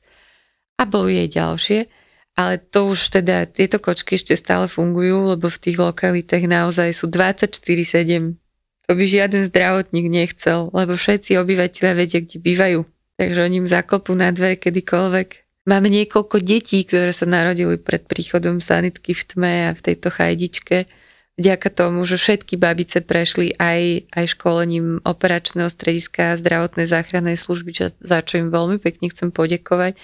A 0.78 0.87
boli 0.87 1.18
jej 1.18 1.42
ďalšie, 1.42 2.05
ale 2.37 2.61
to 2.61 2.92
už 2.92 3.16
teda, 3.16 3.49
tieto 3.49 3.81
kočky 3.81 4.20
ešte 4.20 4.37
stále 4.37 4.68
fungujú, 4.68 5.33
lebo 5.33 5.49
v 5.49 5.59
tých 5.59 5.81
lokalitách 5.81 6.44
naozaj 6.44 6.92
sú 6.92 7.09
24-7. 7.09 8.37
To 8.87 8.90
by 8.94 9.05
žiaden 9.09 9.49
zdravotník 9.49 10.07
nechcel, 10.07 10.70
lebo 10.70 10.94
všetci 10.94 11.35
obyvateľia 11.40 11.92
vedia, 11.96 12.20
kde 12.22 12.38
bývajú. 12.38 12.81
Takže 13.16 13.40
oni 13.40 13.57
im 13.64 13.68
zaklopú 13.68 14.12
na 14.12 14.31
dvere 14.31 14.61
kedykoľvek. 14.61 15.29
Máme 15.66 15.90
niekoľko 15.90 16.38
detí, 16.44 16.87
ktoré 16.87 17.11
sa 17.11 17.27
narodili 17.27 17.81
pred 17.81 18.07
príchodom 18.07 18.62
sanitky 18.62 19.16
v 19.16 19.22
tme 19.27 19.55
a 19.66 19.70
v 19.75 19.81
tejto 19.83 20.14
chajdičke 20.14 20.87
vďaka 21.37 21.68
tomu, 21.68 22.03
že 22.09 22.16
všetky 22.16 22.57
babice 22.57 23.05
prešli 23.05 23.53
aj, 23.61 24.09
aj 24.12 24.25
školením 24.37 25.05
operačného 25.05 25.68
strediska 25.68 26.33
a 26.33 26.40
zdravotnej 26.40 26.88
záchrannej 26.88 27.37
služby, 27.37 27.92
za 28.01 28.18
čo 28.25 28.40
im 28.40 28.49
veľmi 28.49 28.81
pekne 28.81 29.12
chcem 29.12 29.29
podekovať, 29.29 30.01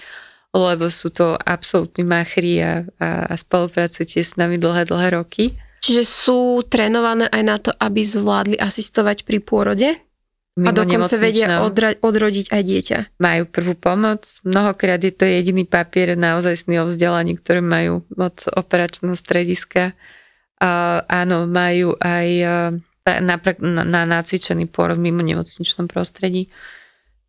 lebo 0.53 0.85
sú 0.87 1.09
to 1.09 1.33
absolútni 1.33 2.05
machri 2.05 2.61
a, 2.61 2.85
a, 3.01 3.25
a 3.25 3.33
spolupracujete 3.33 4.21
s 4.21 4.37
nami 4.37 4.61
dlhé, 4.61 4.85
dlhé 4.85 5.17
roky. 5.17 5.57
Čiže 5.83 6.03
sú 6.07 6.63
trénované 6.63 7.27
aj 7.27 7.43
na 7.43 7.57
to, 7.59 7.73
aby 7.75 8.05
zvládli 8.05 8.55
asistovať 8.55 9.27
pri 9.27 9.43
pôrode? 9.43 9.99
Mimo 10.53 10.69
a 10.69 10.71
dokonca 10.71 11.17
vedia 11.17 11.65
odra- 11.65 11.97
odrodiť 11.97 12.53
aj 12.53 12.61
dieťa. 12.61 12.99
Majú 13.17 13.43
prvú 13.49 13.73
pomoc. 13.73 14.23
Mnohokrát 14.45 15.01
je 15.01 15.09
to 15.09 15.25
jediný 15.25 15.65
papier 15.65 16.13
naozaj 16.13 16.69
o 16.69 16.85
vzdelaní, 16.85 17.41
ktoré 17.41 17.59
majú 17.59 18.05
od 18.13 18.37
operačného 18.53 19.17
strediska 19.17 19.97
a, 20.61 21.01
áno, 21.09 21.49
majú 21.49 21.97
aj 21.97 22.27
na, 23.03 23.35
na, 23.41 23.83
na 23.83 24.01
nacvičený 24.05 24.69
pôrod 24.71 25.01
mimo 25.01 25.25
nemocničnom 25.25 25.89
prostredí. 25.91 26.47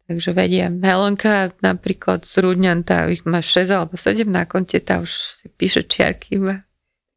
Takže 0.05 0.37
vedia. 0.37 0.69
Helenka 0.69 1.57
napríklad 1.65 2.29
z 2.29 2.45
Rudňan, 2.45 2.85
tá 2.85 3.09
ich 3.09 3.25
má 3.25 3.41
6 3.41 3.73
alebo 3.73 3.97
7 3.97 4.29
na 4.29 4.45
konte, 4.45 4.77
tá 4.85 5.01
už 5.01 5.11
si 5.11 5.47
píše 5.49 5.81
čiarky 5.81 6.37
iba. 6.37 6.69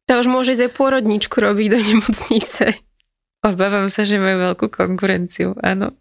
Tá 0.08 0.16
už 0.16 0.32
môže 0.32 0.56
aj 0.56 0.72
pôrodničku 0.72 1.36
robiť 1.36 1.66
do 1.68 1.78
nemocnice. 1.84 2.80
Obávam 3.44 3.92
sa, 3.92 4.08
že 4.08 4.16
majú 4.16 4.50
veľkú 4.50 4.66
konkurenciu, 4.72 5.52
áno. 5.60 5.92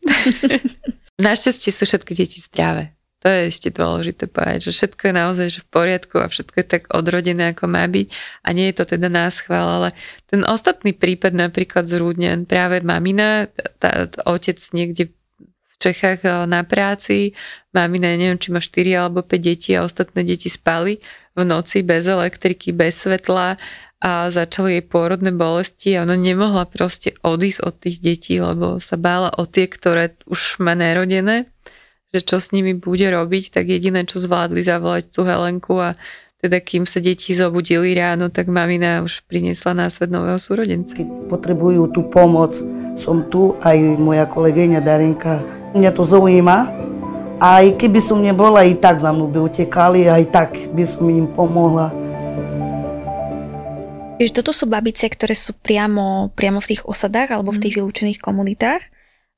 Našťastie 1.19 1.75
sú 1.75 1.83
všetky 1.83 2.15
deti 2.15 2.39
zdravé. 2.39 2.97
To 3.25 3.27
je 3.27 3.49
ešte 3.49 3.73
dôležité 3.73 4.29
povedať, 4.29 4.69
že 4.69 4.77
všetko 4.77 5.09
je 5.09 5.13
naozaj 5.13 5.47
že 5.49 5.59
v 5.65 5.69
poriadku 5.73 6.21
a 6.21 6.29
všetko 6.29 6.55
je 6.61 6.67
tak 6.69 6.83
odrodené, 6.93 7.51
ako 7.51 7.65
má 7.65 7.81
byť 7.89 8.07
a 8.45 8.47
nie 8.53 8.69
je 8.69 8.75
to 8.77 8.93
teda 8.93 9.09
nás 9.09 9.41
chvál, 9.41 9.67
ale 9.81 9.89
ten 10.29 10.45
ostatný 10.45 10.93
prípad 10.93 11.33
napríklad 11.33 11.89
z 11.89 11.97
Rúdňan, 11.97 12.45
práve 12.45 12.85
mamina, 12.85 13.49
tá, 13.81 14.05
tá, 14.05 14.21
otec 14.29 14.61
niekde 14.71 15.17
Čechách 15.77 16.21
eh, 16.25 16.45
na 16.49 16.61
práci, 16.65 17.37
mamina, 17.73 18.13
neviem, 18.17 18.41
či 18.41 18.49
má 18.49 18.61
4 18.61 19.07
alebo 19.07 19.21
5 19.21 19.37
detí 19.37 19.71
a 19.77 19.85
ostatné 19.85 20.25
deti 20.25 20.49
spali 20.49 20.99
v 21.37 21.41
noci 21.45 21.85
bez 21.85 22.09
elektriky, 22.09 22.73
bez 22.73 23.05
svetla 23.05 23.57
a 23.97 24.29
začali 24.29 24.77
jej 24.77 24.85
pôrodné 24.85 25.33
bolesti 25.33 25.97
a 25.97 26.05
ona 26.05 26.13
nemohla 26.13 26.69
proste 26.69 27.17
odísť 27.25 27.59
od 27.65 27.75
tých 27.81 27.97
detí, 27.97 28.37
lebo 28.37 28.77
sa 28.77 28.93
bála 28.93 29.33
o 29.37 29.49
tie, 29.49 29.65
ktoré 29.65 30.13
už 30.29 30.61
má 30.61 30.77
nerodené 30.77 31.49
že 32.13 32.23
čo 32.23 32.39
s 32.39 32.55
nimi 32.55 32.71
bude 32.71 33.03
robiť, 33.03 33.51
tak 33.51 33.67
jediné, 33.67 34.07
čo 34.07 34.19
zvládli, 34.19 34.63
zavolať 34.63 35.11
tú 35.11 35.27
Helenku 35.27 35.75
a 35.75 35.99
teda 36.37 36.61
kým 36.61 36.85
sa 36.85 37.01
deti 37.01 37.33
zobudili 37.33 37.97
ráno, 37.97 38.29
tak 38.29 38.45
mamina 38.47 39.01
už 39.01 39.25
priniesla 39.25 39.73
na 39.73 39.89
svet 39.89 40.13
nového 40.13 40.37
súrodenca. 40.37 40.93
Keď 40.93 41.33
potrebujú 41.33 41.89
tú 41.89 42.05
pomoc, 42.07 42.53
som 42.93 43.25
tu, 43.27 43.57
aj 43.65 43.97
moja 43.97 44.29
kolegyňa 44.29 44.79
Darinka. 44.85 45.41
Mňa 45.75 45.91
to 45.91 46.03
zaujíma. 46.07 46.57
Aj 47.37 47.65
keby 47.75 47.99
som 47.99 48.23
nebola, 48.23 48.63
i 48.63 48.79
tak 48.79 49.03
za 49.03 49.11
mnou 49.11 49.27
by 49.27 49.51
utekali, 49.51 50.07
aj 50.07 50.23
tak 50.31 50.49
by 50.71 50.83
som 50.87 51.05
im 51.11 51.27
pomohla. 51.27 51.91
Vieš, 54.17 54.33
toto 54.33 54.49
sú 54.49 54.65
babice, 54.65 55.05
ktoré 55.05 55.37
sú 55.37 55.53
priamo, 55.59 56.33
priamo 56.33 56.57
v 56.57 56.73
tých 56.73 56.81
osadách 56.87 57.35
alebo 57.35 57.53
v 57.53 57.61
tých 57.61 57.77
mhm. 57.77 57.79
vylúčených 57.83 58.19
komunitách. 58.23 58.81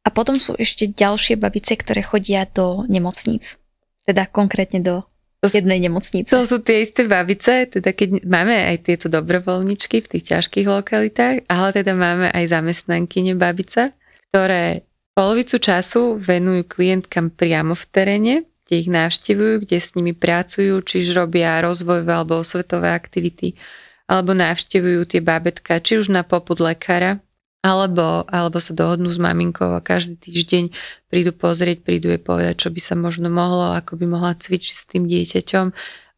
A 0.06 0.10
potom 0.15 0.39
sú 0.39 0.56
ešte 0.56 0.88
ďalšie 0.88 1.36
babice, 1.36 1.76
ktoré 1.76 2.00
chodia 2.00 2.48
do 2.48 2.88
nemocníc. 2.88 3.60
Teda 4.08 4.26
konkrétne 4.26 4.80
do 4.80 4.96
to 5.39 5.48
jednej 5.48 5.80
nemocnice. 5.80 6.36
To 6.36 6.44
sú 6.44 6.60
tie 6.60 6.84
isté 6.84 7.08
babice, 7.08 7.63
teda 7.72 7.96
keď 7.96 8.28
máme 8.28 8.76
aj 8.76 8.92
tieto 8.92 9.08
dobrovoľničky 9.08 10.04
v 10.04 10.10
tých 10.12 10.36
ťažkých 10.36 10.68
lokalitách, 10.68 11.48
ale 11.48 11.68
teda 11.72 11.96
máme 11.96 12.28
aj 12.28 12.60
zamestnankyne 12.60 13.39
babice, 13.39 13.96
ktoré 14.32 14.84
polovicu 15.13 15.58
času 15.62 16.17
venujú 16.17 16.67
klientkam 16.67 17.30
priamo 17.34 17.74
v 17.78 17.86
teréne, 17.89 18.36
kde 18.69 18.76
ich 18.86 18.89
navštevujú, 18.89 19.65
kde 19.65 19.78
s 19.82 19.98
nimi 19.98 20.13
pracujú, 20.13 20.78
čiže 20.86 21.17
robia 21.17 21.58
rozvojové 21.62 22.13
alebo 22.13 22.38
osvetové 22.38 22.93
aktivity, 22.93 23.58
alebo 24.06 24.38
navštevujú 24.38 25.10
tie 25.10 25.22
babetka, 25.26 25.82
či 25.82 25.98
už 25.98 26.13
na 26.13 26.22
popud 26.22 26.62
lekára, 26.62 27.17
alebo, 27.60 28.24
alebo 28.32 28.58
sa 28.63 28.72
dohodnú 28.72 29.12
s 29.12 29.19
maminkou 29.19 29.76
a 29.76 29.84
každý 29.84 30.15
týždeň 30.15 30.63
prídu 31.12 31.36
pozrieť, 31.36 31.84
prídu 31.84 32.08
jej 32.08 32.22
povedať, 32.22 32.56
čo 32.56 32.69
by 32.72 32.80
sa 32.80 32.95
možno 32.95 33.28
mohlo, 33.28 33.76
ako 33.76 34.00
by 34.00 34.06
mohla 34.08 34.32
cvičiť 34.38 34.72
s 34.72 34.88
tým 34.88 35.04
dieťaťom. 35.04 35.67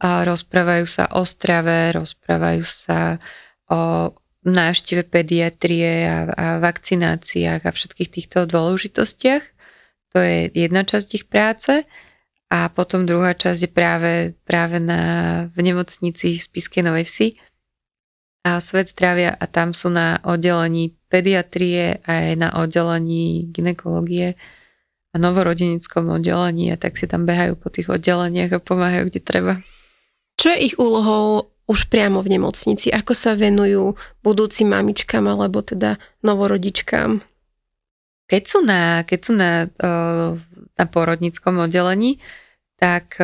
A 0.01 0.25
rozprávajú 0.25 0.85
sa 0.85 1.09
o 1.13 1.25
strave, 1.25 1.93
rozprávajú 1.93 2.65
sa 2.65 3.17
o 3.69 4.13
návšteve 4.47 5.05
pediatrie 5.05 6.07
a, 6.07 6.17
a 6.31 6.45
vakcináciách 6.59 7.61
a 7.65 7.71
všetkých 7.71 8.09
týchto 8.09 8.49
dôležitostiach. 8.49 9.43
To 10.11 10.17
je 10.19 10.49
jedna 10.51 10.81
časť 10.83 11.09
ich 11.15 11.25
práce. 11.29 11.85
A 12.51 12.67
potom 12.67 13.07
druhá 13.07 13.31
časť 13.31 13.59
je 13.63 13.71
práve, 13.71 14.13
práve 14.43 14.83
na, 14.83 15.01
v 15.55 15.71
nemocnici 15.71 16.35
v 16.35 16.43
Spiskej 16.43 16.83
Novej 16.83 17.07
Vsi, 17.07 17.27
a 18.41 18.57
svet 18.57 18.89
zdravia 18.89 19.37
a 19.37 19.45
tam 19.45 19.77
sú 19.77 19.93
na 19.93 20.17
oddelení 20.25 20.97
pediatrie 21.13 22.01
aj 22.01 22.41
na 22.41 22.49
oddelení 22.57 23.53
ginekológie 23.53 24.33
a 25.13 25.15
novorodenickom 25.19 26.09
oddelení 26.09 26.73
a 26.73 26.79
tak 26.79 26.97
si 26.97 27.05
tam 27.05 27.29
behajú 27.29 27.59
po 27.59 27.69
tých 27.69 27.91
oddeleniach 27.91 28.57
a 28.57 28.63
pomáhajú, 28.63 29.13
kde 29.13 29.21
treba. 29.21 29.53
Čo 30.41 30.57
je 30.57 30.73
ich 30.73 30.75
úlohou 30.81 31.53
už 31.71 31.87
priamo 31.87 32.19
v 32.19 32.35
nemocnici? 32.35 32.91
Ako 32.91 33.15
sa 33.15 33.39
venujú 33.39 33.95
budúcim 34.19 34.67
mamičkám 34.67 35.23
alebo 35.23 35.63
teda 35.63 35.95
novorodičkám? 36.27 37.23
Keď 38.27 38.43
sú 38.43 38.59
na, 38.59 39.07
keď 39.07 39.19
sú 39.23 39.33
na, 39.35 39.71
na 40.75 40.85
porodnickom 40.87 41.63
oddelení, 41.63 42.19
tak 42.75 43.15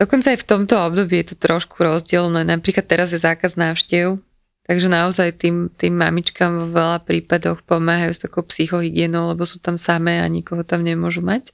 Dokonca 0.00 0.32
aj 0.32 0.40
v 0.40 0.48
tomto 0.48 0.80
období 0.80 1.20
je 1.20 1.36
to 1.36 1.36
trošku 1.36 1.84
rozdielne. 1.84 2.40
Napríklad 2.40 2.88
teraz 2.88 3.12
je 3.12 3.20
zákaz 3.20 3.60
návštev, 3.60 4.16
takže 4.64 4.88
naozaj 4.88 5.36
tým, 5.36 5.68
tým 5.76 5.92
mamičkám 5.92 6.72
v 6.72 6.72
veľa 6.72 7.04
prípadoch 7.04 7.60
pomáhajú 7.68 8.16
s 8.16 8.24
takou 8.24 8.40
psychohygienou, 8.48 9.36
lebo 9.36 9.44
sú 9.44 9.60
tam 9.60 9.76
samé 9.76 10.24
a 10.24 10.26
nikoho 10.32 10.64
tam 10.64 10.88
nemôžu 10.88 11.20
mať. 11.20 11.52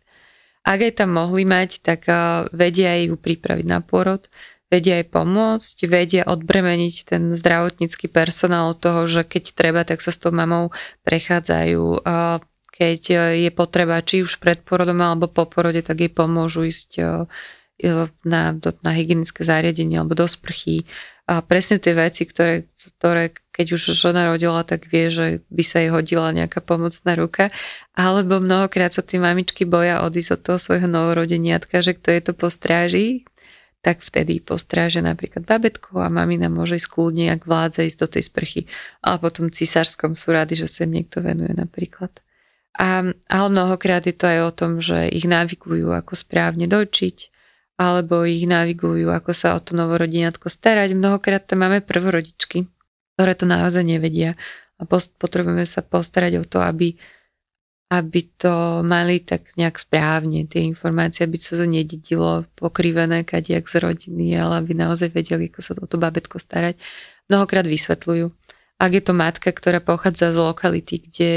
Ak 0.63 0.79
aj 0.79 1.03
tam 1.03 1.19
mohli 1.19 1.43
mať, 1.43 1.83
tak 1.83 2.07
vedia 2.55 2.95
ju 3.03 3.19
pripraviť 3.19 3.67
na 3.67 3.83
pôrod, 3.83 4.31
vedia 4.73 5.01
aj 5.03 5.07
pomôcť, 5.15 5.77
vedia 5.87 6.23
odbremeniť 6.27 6.95
ten 7.07 7.23
zdravotnícky 7.35 8.11
personál 8.11 8.75
od 8.75 8.83
toho, 8.83 9.07
že 9.07 9.23
keď 9.23 9.45
treba, 9.55 9.83
tak 9.87 10.03
sa 10.03 10.11
s 10.11 10.19
tou 10.19 10.35
mamou 10.35 10.75
prechádzajú 11.07 12.03
keď 12.77 13.33
je 13.41 13.51
potreba 13.57 14.05
či 14.05 14.21
už 14.21 14.37
pred 14.37 14.61
porodom 14.61 15.01
alebo 15.01 15.33
po 15.33 15.49
porode, 15.49 15.81
tak 15.81 16.05
jej 16.05 16.13
pomôžu 16.13 16.69
ísť 16.69 17.01
na, 18.25 18.57
na 18.61 18.91
hygienické 18.93 19.45
zariadenie 19.45 19.97
alebo 19.97 20.13
do 20.13 20.29
sprchy. 20.29 20.85
A 21.27 21.43
presne 21.43 21.83
tie 21.83 21.91
veci, 21.97 22.23
ktoré, 22.23 22.71
ktoré 23.01 23.35
keď 23.51 23.67
už 23.75 23.99
žena 23.99 24.31
rodila, 24.31 24.63
tak 24.63 24.87
vie, 24.87 25.11
že 25.11 25.27
by 25.51 25.65
sa 25.67 25.83
jej 25.83 25.91
hodila 25.91 26.31
nejaká 26.31 26.63
pomocná 26.63 27.19
ruka. 27.19 27.51
Alebo 27.99 28.39
mnohokrát 28.39 28.95
sa 28.95 29.03
tí 29.03 29.19
mamičky 29.19 29.67
boja 29.67 30.07
odísť 30.07 30.39
od 30.39 30.41
toho 30.45 30.59
svojho 30.61 30.87
novorodeniatka, 30.87 31.83
že 31.83 31.99
kto 31.99 32.09
je 32.15 32.21
to 32.23 32.33
postráži, 32.37 33.27
tak 33.87 34.03
vtedy 34.03 34.43
postráže 34.43 34.99
napríklad 34.99 35.47
babetko 35.47 36.03
a 36.03 36.11
mamina 36.11 36.51
môže 36.51 36.75
ísť 36.75 36.91
kľudne, 36.91 37.31
ak 37.31 37.47
vládza 37.47 37.87
ísť 37.87 37.99
do 38.03 38.09
tej 38.11 38.23
sprchy. 38.27 38.61
Ale 38.99 39.23
potom 39.23 39.47
cisárskom 39.47 40.19
sú 40.19 40.35
rady, 40.35 40.59
že 40.59 40.67
sa 40.67 40.91
im 40.91 40.99
niekto 40.99 41.23
venuje 41.23 41.55
napríklad. 41.55 42.11
A, 42.75 43.07
ale 43.15 43.47
mnohokrát 43.47 44.03
je 44.03 44.11
to 44.11 44.27
aj 44.27 44.39
o 44.43 44.51
tom, 44.51 44.83
že 44.83 45.07
ich 45.07 45.23
navigujú, 45.31 45.95
ako 45.95 46.19
správne 46.19 46.67
dojčiť, 46.67 47.31
alebo 47.79 48.27
ich 48.27 48.43
navigujú, 48.43 49.07
ako 49.07 49.31
sa 49.31 49.55
o 49.55 49.63
to 49.63 49.79
novorodinatko 49.79 50.51
starať. 50.51 50.99
Mnohokrát 50.99 51.47
tam 51.47 51.63
máme 51.63 51.79
prvorodičky, 51.79 52.67
ktoré 53.15 53.39
to 53.39 53.47
naozaj 53.47 53.87
nevedia 53.87 54.35
a 54.77 54.85
potrebujeme 54.91 55.63
sa 55.63 55.87
postarať 55.87 56.43
o 56.43 56.45
to, 56.45 56.59
aby 56.59 56.99
aby 57.87 58.21
to 58.35 58.83
mali 58.83 59.23
tak 59.23 59.55
nejak 59.55 59.79
správne, 59.79 60.43
tie 60.51 60.67
informácie, 60.67 61.23
aby 61.23 61.39
sa 61.39 61.55
to 61.55 61.71
nededilo 61.71 62.43
pokrivené 62.59 63.23
kadiak 63.23 63.71
z 63.71 63.79
rodiny, 63.79 64.35
ale 64.35 64.59
aby 64.59 64.75
naozaj 64.75 65.15
vedeli, 65.15 65.47
ako 65.47 65.61
sa 65.63 65.73
o 65.79 65.87
to 65.87 65.95
babetko 65.95 66.43
starať. 66.43 66.75
Mnohokrát 67.31 67.63
vysvetľujú. 67.63 68.35
Ak 68.83 68.91
je 68.91 69.03
to 69.03 69.15
matka, 69.15 69.55
ktorá 69.55 69.79
pochádza 69.79 70.35
z 70.35 70.39
lokality, 70.43 70.95
kde 70.99 71.31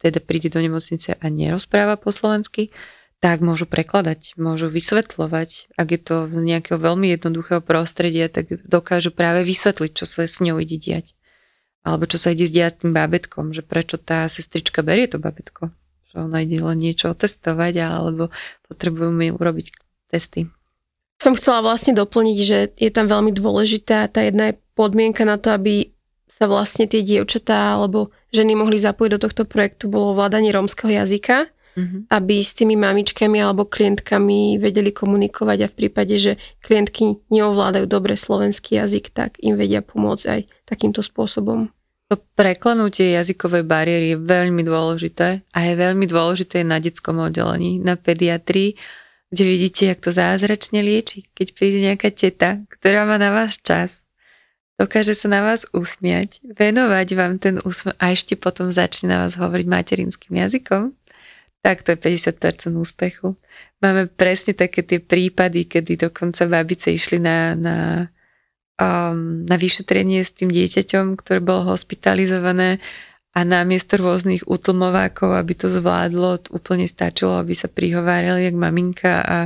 teda 0.00 0.20
príde 0.20 0.52
do 0.52 0.60
nemocnice 0.60 1.16
a 1.16 1.24
nerozpráva 1.32 1.96
po 1.96 2.12
slovensky, 2.12 2.68
tak 3.20 3.44
môžu 3.44 3.68
prekladať, 3.68 4.36
môžu 4.40 4.72
vysvetľovať. 4.72 5.76
Ak 5.76 5.88
je 5.92 6.00
to 6.00 6.16
z 6.28 6.40
nejakého 6.40 6.80
veľmi 6.80 7.12
jednoduchého 7.12 7.60
prostredia, 7.60 8.32
tak 8.32 8.52
dokážu 8.64 9.12
práve 9.12 9.44
vysvetliť, 9.44 9.92
čo 9.92 10.04
sa 10.08 10.24
s 10.24 10.40
ňou 10.40 10.60
ide 10.60 10.80
diať 10.80 11.16
alebo 11.80 12.04
čo 12.04 12.20
sa 12.20 12.32
ide 12.32 12.44
s 12.44 12.76
tým 12.76 12.92
bábetkom, 12.92 13.56
že 13.56 13.64
prečo 13.64 13.96
tá 13.96 14.28
sestrička 14.28 14.84
berie 14.84 15.08
to 15.08 15.16
bábetko. 15.16 15.72
Že 16.12 16.16
ona 16.28 16.42
ide 16.44 16.60
len 16.60 16.78
niečo 16.82 17.14
otestovať, 17.14 17.74
alebo 17.80 18.28
potrebujeme 18.68 19.32
urobiť 19.32 19.72
testy. 20.10 20.50
Som 21.20 21.36
chcela 21.36 21.60
vlastne 21.60 21.92
doplniť, 21.92 22.38
že 22.40 22.58
je 22.80 22.90
tam 22.90 23.04
veľmi 23.04 23.36
dôležitá 23.36 24.08
tá 24.08 24.24
jedna 24.24 24.52
je 24.52 24.58
podmienka 24.72 25.28
na 25.28 25.36
to, 25.36 25.52
aby 25.52 25.92
sa 26.30 26.48
vlastne 26.48 26.88
tie 26.88 27.04
dievčatá 27.04 27.76
alebo 27.76 28.08
ženy 28.32 28.56
mohli 28.56 28.80
zapojiť 28.80 29.10
do 29.12 29.22
tohto 29.28 29.42
projektu, 29.44 29.92
bolo 29.92 30.16
ovládanie 30.16 30.48
rómskeho 30.48 30.88
jazyka, 30.88 31.52
mm-hmm. 31.76 32.08
aby 32.08 32.36
s 32.40 32.56
tými 32.56 32.80
mamičkami 32.80 33.36
alebo 33.36 33.68
klientkami 33.68 34.56
vedeli 34.56 34.94
komunikovať 34.94 35.58
a 35.60 35.68
v 35.68 35.76
prípade, 35.76 36.14
že 36.16 36.32
klientky 36.64 37.20
neovládajú 37.28 37.84
dobre 37.84 38.16
slovenský 38.16 38.80
jazyk, 38.80 39.12
tak 39.12 39.36
im 39.44 39.60
vedia 39.60 39.84
pomôcť 39.84 40.24
aj 40.24 40.40
takýmto 40.70 41.02
spôsobom. 41.02 41.68
To 42.10 42.18
preklenutie 42.34 43.14
jazykovej 43.14 43.66
bariéry 43.66 44.14
je 44.14 44.18
veľmi 44.18 44.62
dôležité 44.66 45.46
a 45.50 45.58
je 45.62 45.74
veľmi 45.78 46.06
dôležité 46.10 46.66
na 46.66 46.82
detskom 46.82 47.18
oddelení, 47.22 47.78
na 47.78 47.94
pediatrii, 47.94 48.74
kde 49.30 49.44
vidíte, 49.46 49.86
jak 49.86 50.02
to 50.02 50.10
zázračne 50.10 50.82
lieči. 50.82 51.30
Keď 51.38 51.54
príde 51.54 51.78
nejaká 51.86 52.10
teta, 52.10 52.58
ktorá 52.66 53.06
má 53.06 53.14
na 53.14 53.30
vás 53.30 53.62
čas, 53.62 54.02
dokáže 54.74 55.14
sa 55.14 55.30
na 55.30 55.38
vás 55.38 55.70
usmiať, 55.70 56.42
venovať 56.42 57.08
vám 57.14 57.38
ten 57.38 57.62
úsmev 57.62 57.94
a 58.02 58.10
ešte 58.10 58.34
potom 58.34 58.74
začne 58.74 59.14
na 59.14 59.22
vás 59.22 59.38
hovoriť 59.38 59.66
materinským 59.70 60.34
jazykom, 60.34 60.90
tak 61.62 61.86
to 61.86 61.94
je 61.94 61.98
50% 62.00 62.74
úspechu. 62.74 63.38
Máme 63.78 64.10
presne 64.10 64.56
také 64.56 64.82
tie 64.82 64.98
prípady, 64.98 65.68
kedy 65.68 66.10
dokonca 66.10 66.50
babice 66.50 66.90
išli 66.90 67.22
na, 67.22 67.54
na 67.54 67.76
um, 68.80 69.44
na 69.44 69.60
vyšetrenie 69.60 70.24
s 70.24 70.32
tým 70.32 70.48
dieťaťom, 70.48 71.20
ktoré 71.20 71.44
bolo 71.44 71.76
hospitalizované 71.76 72.80
a 73.30 73.46
namiesto 73.46 74.00
rôznych 74.00 74.48
utlmovákov, 74.48 75.36
aby 75.36 75.52
to 75.54 75.70
zvládlo, 75.70 76.50
úplne 76.50 76.88
stačilo, 76.88 77.38
aby 77.38 77.54
sa 77.54 77.70
prihovárali 77.70 78.48
jak 78.48 78.56
maminka 78.58 79.22
a, 79.22 79.38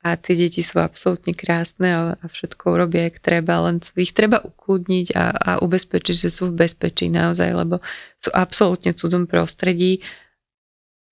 a 0.00 0.08
tie 0.16 0.32
deti 0.32 0.64
sú 0.64 0.80
absolútne 0.80 1.36
krásne 1.36 1.88
a, 1.92 2.00
a 2.16 2.24
všetko 2.24 2.64
urobia, 2.72 3.12
jak 3.12 3.20
treba, 3.20 3.60
len 3.68 3.84
ich 4.00 4.16
treba 4.16 4.40
ukludniť 4.40 5.12
a, 5.12 5.26
a 5.34 5.50
ubezpečiť, 5.60 6.16
že 6.16 6.30
sú 6.32 6.48
v 6.48 6.64
bezpečí 6.64 7.12
naozaj, 7.12 7.52
lebo 7.52 7.84
sú 8.16 8.32
absolútne 8.32 8.96
cudom 8.96 9.28
prostredí 9.28 10.00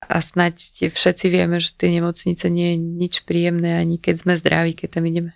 a 0.00 0.22
snáď 0.24 0.88
všetci 0.92 1.26
vieme, 1.28 1.60
že 1.60 1.76
tie 1.76 1.92
nemocnice 1.92 2.48
nie 2.48 2.76
je 2.76 2.78
nič 2.78 3.14
príjemné, 3.28 3.76
ani 3.76 4.00
keď 4.00 4.24
sme 4.24 4.32
zdraví, 4.38 4.72
keď 4.72 4.88
tam 5.00 5.04
ideme. 5.04 5.32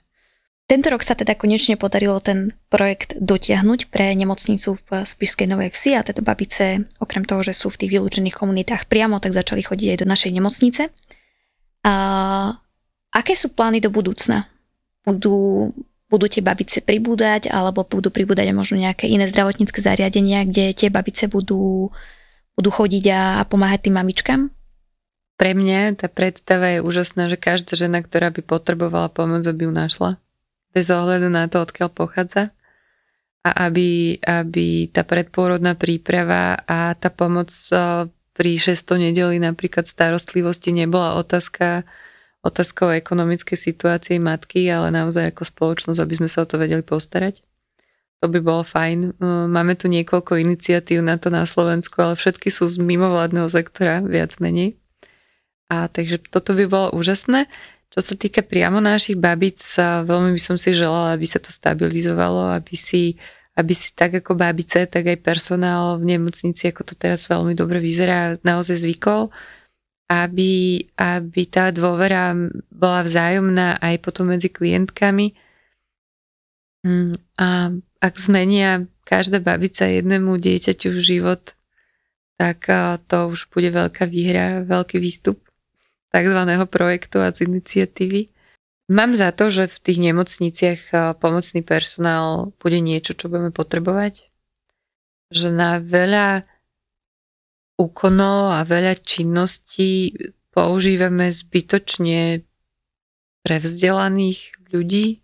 Tento 0.71 0.87
rok 0.87 1.03
sa 1.03 1.19
teda 1.19 1.35
konečne 1.35 1.75
podarilo 1.75 2.23
ten 2.23 2.55
projekt 2.71 3.19
dotiahnuť 3.19 3.91
pre 3.91 4.15
nemocnicu 4.15 4.79
v 4.79 5.03
Spišskej 5.03 5.51
Novej 5.51 5.75
Vsi 5.75 5.99
a 5.99 6.07
teda 6.07 6.23
babice, 6.23 6.87
okrem 7.03 7.27
toho, 7.27 7.43
že 7.43 7.59
sú 7.59 7.75
v 7.75 7.83
tých 7.83 7.99
vylúčených 7.99 8.39
komunitách 8.39 8.87
priamo, 8.87 9.19
tak 9.19 9.35
začali 9.35 9.67
chodiť 9.67 9.99
aj 9.99 9.99
do 9.99 10.07
našej 10.07 10.31
nemocnice. 10.31 10.83
A 11.83 11.95
aké 13.11 13.35
sú 13.35 13.51
plány 13.51 13.83
do 13.83 13.91
budúcna? 13.91 14.47
Budú, 15.03 15.75
budú 16.07 16.31
tie 16.31 16.39
babice 16.39 16.87
pribúdať 16.87 17.51
alebo 17.51 17.83
budú 17.83 18.15
pribúdať 18.15 18.55
možno 18.55 18.79
nejaké 18.79 19.11
iné 19.11 19.27
zdravotnícke 19.27 19.83
zariadenia, 19.83 20.47
kde 20.47 20.71
tie 20.71 20.87
babice 20.87 21.27
budú, 21.27 21.91
budú 22.55 22.71
chodiť 22.71 23.05
a, 23.11 23.23
a 23.39 23.49
pomáhať 23.51 23.91
tým 23.91 23.99
mamičkám? 23.99 24.55
Pre 25.35 25.51
mňa 25.51 25.99
tá 25.99 26.07
predstava 26.07 26.79
je 26.79 26.87
úžasná, 26.87 27.27
že 27.27 27.35
každá 27.35 27.75
žena, 27.75 28.07
ktorá 28.07 28.31
by 28.31 28.47
potrebovala 28.47 29.11
pomoc, 29.11 29.43
by 29.43 29.67
ju 29.67 29.75
našla 29.75 30.23
bez 30.71 30.87
ohľadu 30.91 31.29
na 31.31 31.51
to, 31.51 31.63
odkiaľ 31.63 31.91
pochádza 31.91 32.55
a 33.41 33.51
aby, 33.69 34.21
aby 34.21 34.93
tá 34.93 35.01
predpôrodná 35.03 35.73
príprava 35.73 36.61
a 36.69 36.93
tá 36.93 37.09
pomoc 37.09 37.49
e, 37.73 38.05
pri 38.37 38.51
600 38.61 39.11
nedeli 39.11 39.37
napríklad 39.41 39.89
starostlivosti 39.89 40.77
nebola 40.77 41.17
otázka 41.17 41.89
otázkou 42.41 42.89
ekonomickej 42.97 43.57
situácie 43.57 44.17
matky, 44.17 44.65
ale 44.73 44.89
naozaj 44.89 45.37
ako 45.37 45.45
spoločnosť, 45.45 46.01
aby 46.01 46.15
sme 46.17 46.29
sa 46.29 46.45
o 46.45 46.49
to 46.49 46.57
vedeli 46.57 46.81
postarať. 46.81 47.45
To 48.21 48.29
by 48.29 48.41
bolo 48.41 48.65
fajn. 48.65 48.99
E, 49.01 49.09
máme 49.49 49.77
tu 49.77 49.89
niekoľko 49.89 50.37
iniciatív 50.37 51.01
na 51.01 51.17
to 51.17 51.33
na 51.33 51.49
Slovensku, 51.49 51.97
ale 52.01 52.21
všetky 52.21 52.53
sú 52.53 52.69
z 52.69 52.77
mimovládneho 52.81 53.49
sektora, 53.49 54.05
viac 54.05 54.37
menej. 54.41 54.77
A 55.73 55.89
takže 55.89 56.21
toto 56.29 56.53
by 56.53 56.65
bolo 56.69 56.89
úžasné. 56.97 57.49
Čo 57.91 57.99
sa 57.99 58.15
týka 58.15 58.47
priamo 58.47 58.79
našich 58.79 59.19
babic, 59.19 59.59
veľmi 59.83 60.31
by 60.39 60.43
som 60.43 60.55
si 60.55 60.71
želala, 60.79 61.19
aby 61.19 61.27
sa 61.27 61.43
to 61.43 61.51
stabilizovalo, 61.51 62.55
aby 62.55 62.79
si, 62.79 63.19
aby 63.59 63.75
si 63.75 63.91
tak 63.99 64.23
ako 64.23 64.39
babice, 64.39 64.87
tak 64.87 65.11
aj 65.11 65.19
personál 65.19 65.99
v 65.99 66.15
nemocnici, 66.15 66.71
ako 66.71 66.87
to 66.87 66.95
teraz 66.95 67.27
veľmi 67.27 67.59
dobre 67.59 67.83
vyzerá, 67.83 68.39
naozaj 68.47 68.87
zvykol, 68.87 69.35
aby, 70.07 70.87
aby 70.95 71.43
tá 71.51 71.75
dôvera 71.75 72.31
bola 72.71 73.03
vzájomná 73.03 73.83
aj 73.83 73.95
potom 74.07 74.31
medzi 74.31 74.55
klientkami. 74.55 75.35
Mm, 76.87 77.19
a 77.43 77.75
ak 77.99 78.15
zmenia 78.23 78.87
každá 79.03 79.43
babica 79.43 79.91
jednému 79.91 80.39
dieťaťu 80.39 80.95
život, 81.03 81.59
tak 82.39 82.71
to 83.11 83.35
už 83.35 83.51
bude 83.51 83.75
veľká 83.75 84.07
výhra, 84.07 84.63
veľký 84.63 85.03
výstup 85.03 85.50
tzv. 86.11 86.41
projektu 86.67 87.23
a 87.23 87.31
z 87.31 87.47
iniciatívy. 87.47 88.27
Mám 88.91 89.15
za 89.15 89.31
to, 89.31 89.55
že 89.55 89.71
v 89.71 89.79
tých 89.79 89.99
nemocniciach 90.03 90.81
pomocný 91.23 91.63
personál 91.63 92.51
bude 92.59 92.83
niečo, 92.83 93.15
čo 93.15 93.31
budeme 93.31 93.55
potrebovať. 93.55 94.27
Že 95.31 95.55
na 95.55 95.79
veľa 95.79 96.43
úkonov 97.79 98.51
a 98.51 98.67
veľa 98.67 98.99
činností 98.99 100.19
používame 100.51 101.31
zbytočne 101.31 102.43
prevzdelaných 103.47 104.59
ľudí, 104.75 105.23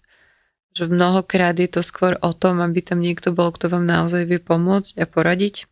že 0.70 0.86
mnohokrát 0.86 1.58
je 1.58 1.66
to 1.66 1.82
skôr 1.82 2.14
o 2.22 2.30
tom, 2.30 2.62
aby 2.62 2.86
tam 2.86 3.02
niekto 3.02 3.34
bol, 3.34 3.50
kto 3.50 3.66
vám 3.66 3.82
naozaj 3.82 4.30
vie 4.30 4.38
pomôcť 4.38 5.02
a 5.02 5.10
poradiť. 5.10 5.66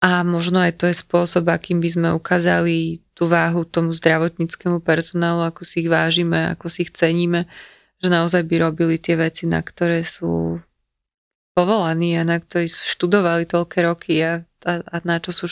A 0.00 0.24
možno 0.24 0.64
aj 0.64 0.80
to 0.80 0.88
je 0.88 0.96
spôsob, 0.96 1.52
akým 1.52 1.84
by 1.84 1.88
sme 1.92 2.08
ukázali 2.16 3.03
tú 3.14 3.30
váhu 3.30 3.62
tomu 3.62 3.94
zdravotníckému 3.94 4.82
personálu, 4.82 5.46
ako 5.46 5.62
si 5.62 5.86
ich 5.86 5.88
vážime, 5.88 6.50
ako 6.50 6.66
si 6.66 6.82
ich 6.84 6.90
ceníme, 6.90 7.46
že 8.02 8.10
naozaj 8.10 8.42
by 8.44 8.68
robili 8.68 8.98
tie 8.98 9.14
veci, 9.14 9.46
na 9.46 9.62
ktoré 9.62 10.02
sú 10.02 10.58
povolaní 11.54 12.18
a 12.18 12.26
na 12.26 12.42
ktoré 12.42 12.66
študovali 12.66 13.46
toľké 13.46 13.78
roky 13.86 14.18
a, 14.20 14.42
a, 14.66 14.72
a 14.82 14.96
na 15.06 15.22
čo 15.22 15.30
sú 15.30 15.46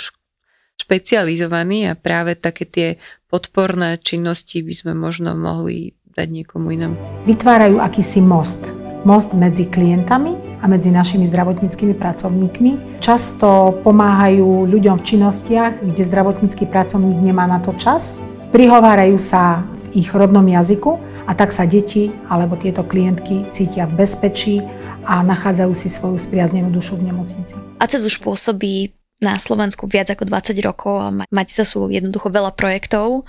špecializovaní 0.83 1.87
a 1.87 1.94
práve 1.94 2.35
také 2.35 2.66
tie 2.66 2.88
podporné 3.31 4.03
činnosti 4.03 4.61
by 4.66 4.75
sme 4.75 4.92
možno 4.98 5.38
mohli 5.38 5.94
dať 6.12 6.29
niekomu 6.29 6.75
inému. 6.75 6.96
Vytvárajú 7.25 7.79
akýsi 7.79 8.18
most. 8.20 8.66
Most 9.07 9.35
medzi 9.38 9.70
klientami 9.70 10.51
a 10.62 10.64
medzi 10.70 10.94
našimi 10.94 11.27
zdravotníckými 11.27 11.98
pracovníkmi. 11.98 13.03
Často 13.03 13.75
pomáhajú 13.83 14.70
ľuďom 14.70 15.03
v 15.03 15.05
činnostiach, 15.05 15.83
kde 15.83 16.03
zdravotnícky 16.07 16.70
pracovník 16.70 17.18
nemá 17.18 17.51
na 17.51 17.59
to 17.59 17.75
čas. 17.75 18.22
Prihovárajú 18.55 19.18
sa 19.18 19.66
v 19.90 20.07
ich 20.07 20.09
rodnom 20.14 20.46
jazyku 20.46 21.03
a 21.27 21.35
tak 21.35 21.51
sa 21.51 21.66
deti 21.66 22.14
alebo 22.31 22.55
tieto 22.55 22.87
klientky 22.87 23.42
cítia 23.51 23.90
v 23.90 24.07
bezpečí 24.07 24.62
a 25.03 25.27
nachádzajú 25.27 25.72
si 25.75 25.90
svoju 25.90 26.18
spriaznenú 26.18 26.70
dušu 26.70 26.94
v 26.94 27.11
nemocnici. 27.11 27.59
ACES 27.83 28.07
už 28.07 28.22
pôsobí 28.22 28.94
na 29.22 29.38
Slovensku 29.38 29.87
viac 29.87 30.11
ako 30.11 30.27
20 30.27 30.59
rokov 30.62 30.94
a 30.98 31.09
máte 31.31 31.55
sa 31.55 31.62
sú 31.62 31.90
jednoducho 31.90 32.31
veľa 32.31 32.55
projektov, 32.59 33.22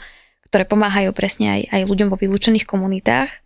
ktoré 0.50 0.66
pomáhajú 0.66 1.14
presne 1.14 1.50
aj, 1.50 1.62
aj 1.70 1.82
ľuďom 1.90 2.08
vo 2.14 2.18
vylúčených 2.18 2.66
komunitách. 2.66 3.43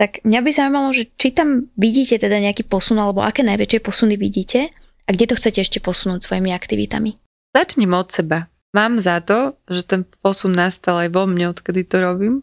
Tak 0.00 0.24
mňa 0.24 0.40
by 0.40 0.50
zaujímalo, 0.56 0.88
že 0.96 1.12
či 1.20 1.28
tam 1.28 1.68
vidíte 1.76 2.16
teda 2.16 2.40
nejaký 2.40 2.64
posun, 2.64 2.96
alebo 2.96 3.20
aké 3.20 3.44
najväčšie 3.44 3.84
posuny 3.84 4.16
vidíte 4.16 4.72
a 5.04 5.08
kde 5.12 5.28
to 5.28 5.36
chcete 5.36 5.60
ešte 5.60 5.78
posunúť 5.84 6.24
svojimi 6.24 6.56
aktivitami? 6.56 7.20
Začnem 7.52 7.92
od 7.92 8.08
seba. 8.08 8.48
Mám 8.72 8.96
za 8.96 9.20
to, 9.20 9.60
že 9.68 9.84
ten 9.84 10.08
posun 10.24 10.56
nastal 10.56 11.04
aj 11.04 11.12
vo 11.12 11.28
mne, 11.28 11.52
odkedy 11.52 11.84
to 11.84 12.00
robím. 12.00 12.40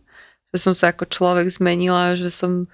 Že 0.54 0.70
som 0.70 0.74
sa 0.78 0.94
ako 0.94 1.10
človek 1.10 1.50
zmenila, 1.50 2.14
že 2.14 2.30
som, 2.30 2.70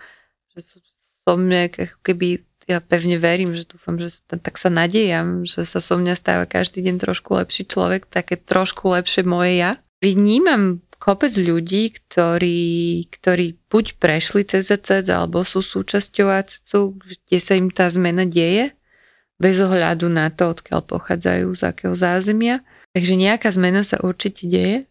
že 0.51 0.59
som, 0.59 0.79
som 1.23 1.39
nejak, 1.39 2.03
keby 2.03 2.43
ja 2.67 2.83
pevne 2.83 3.23
verím, 3.23 3.55
že 3.55 3.63
dúfam, 3.63 3.95
že 3.95 4.19
tak 4.27 4.59
sa 4.59 4.67
nadejam, 4.67 5.47
že 5.47 5.63
sa 5.63 5.79
so 5.79 5.95
mňa 5.95 6.19
stáva 6.19 6.43
každý 6.43 6.83
deň 6.83 6.99
trošku 6.99 7.39
lepší 7.39 7.71
človek, 7.71 8.11
také 8.11 8.35
trošku 8.35 8.91
lepšie 8.91 9.23
moje 9.23 9.63
ja. 9.63 9.79
Vnímam 10.03 10.83
kopec 11.03 11.35
ľudí, 11.35 11.91
ktorí, 11.91 12.63
ktorí 13.11 13.59
buď 13.67 13.99
prešli 13.99 14.47
cez 14.47 14.71
ACC, 14.71 15.11
alebo 15.11 15.43
sú 15.43 15.59
súčasťou 15.59 16.31
ACC, 16.31 16.95
kde 16.95 17.37
sa 17.43 17.59
im 17.59 17.67
tá 17.67 17.91
zmena 17.91 18.23
deje, 18.23 18.71
bez 19.35 19.59
ohľadu 19.59 20.07
na 20.07 20.31
to, 20.31 20.55
odkiaľ 20.55 20.87
pochádzajú, 20.87 21.51
z 21.51 21.61
akého 21.67 21.91
zázemia. 21.91 22.63
Takže 22.95 23.19
nejaká 23.19 23.51
zmena 23.51 23.83
sa 23.83 23.99
určite 23.99 24.47
deje. 24.47 24.87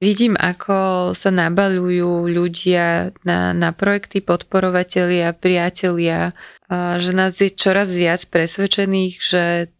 Vidím, 0.00 0.38
ako 0.38 1.12
sa 1.12 1.28
nabalujú 1.28 2.30
ľudia 2.30 3.12
na, 3.26 3.52
na 3.52 3.74
projekty, 3.76 4.24
podporovatelia, 4.24 5.34
priatelia, 5.36 6.32
že 6.72 7.12
nás 7.12 7.36
je 7.36 7.50
čoraz 7.52 7.92
viac 7.92 8.24
presvedčených, 8.30 9.18
že 9.18 9.74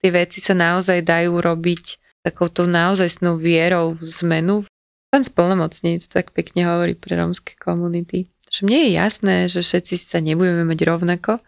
tie 0.00 0.10
veci 0.10 0.40
sa 0.40 0.56
naozaj 0.56 1.04
dajú 1.04 1.36
robiť 1.36 1.84
takouto 2.24 2.64
naozaj 2.64 3.20
snou 3.20 3.36
vierou 3.36 4.00
zmenu. 4.00 4.64
Pán 5.08 5.24
splnomocníc 5.24 6.04
tak 6.12 6.36
pekne 6.36 6.68
hovorí 6.68 6.92
pre 6.92 7.16
rómske 7.16 7.56
komunity, 7.56 8.28
že 8.52 8.68
mne 8.68 8.88
je 8.88 8.90
jasné, 8.92 9.34
že 9.48 9.64
všetci 9.64 9.94
sa 9.96 10.20
nebudeme 10.20 10.68
mať 10.68 10.84
rovnako, 10.84 11.40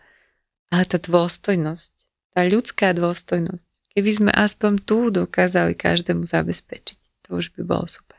ale 0.73 0.83
tá 0.89 0.97
dôstojnosť, 0.97 1.93
tá 2.33 2.41
ľudská 2.49 2.97
dôstojnosť, 2.97 3.69
keby 3.93 4.11
sme 4.11 4.31
aspoň 4.33 4.73
tu 4.85 5.13
dokázali 5.13 5.77
každému 5.77 6.25
zabezpečiť, 6.25 6.99
to 7.29 7.37
už 7.37 7.53
by 7.57 7.63
bolo 7.69 7.85
super. 7.85 8.17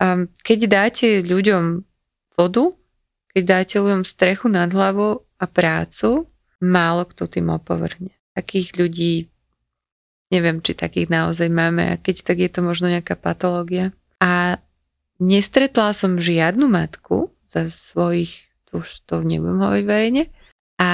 A 0.00 0.24
keď 0.40 0.58
dáte 0.66 1.20
ľuďom 1.20 1.84
vodu, 2.40 2.64
keď 3.32 3.42
dáte 3.44 3.76
ľuďom 3.76 4.04
strechu 4.08 4.48
nad 4.48 4.72
hlavou 4.72 5.24
a 5.36 5.44
prácu, 5.44 6.32
málo 6.60 7.04
kto 7.08 7.28
tým 7.28 7.52
opovrhne. 7.52 8.12
Takých 8.32 8.76
ľudí, 8.78 9.14
neviem, 10.32 10.64
či 10.64 10.72
takých 10.72 11.12
naozaj 11.12 11.48
máme 11.52 11.92
a 11.92 12.00
keď 12.00 12.24
tak 12.24 12.40
je 12.40 12.48
to 12.48 12.60
možno 12.64 12.88
nejaká 12.88 13.20
patológia. 13.20 13.92
A 14.22 14.62
nestretla 15.18 15.90
som 15.90 16.22
žiadnu 16.22 16.70
matku 16.70 17.34
za 17.50 17.66
svojich, 17.66 18.46
už 18.70 19.02
to 19.04 19.26
nebudem 19.26 19.58
hovoriť 19.58 19.84
verejne, 19.84 20.30
a 20.78 20.90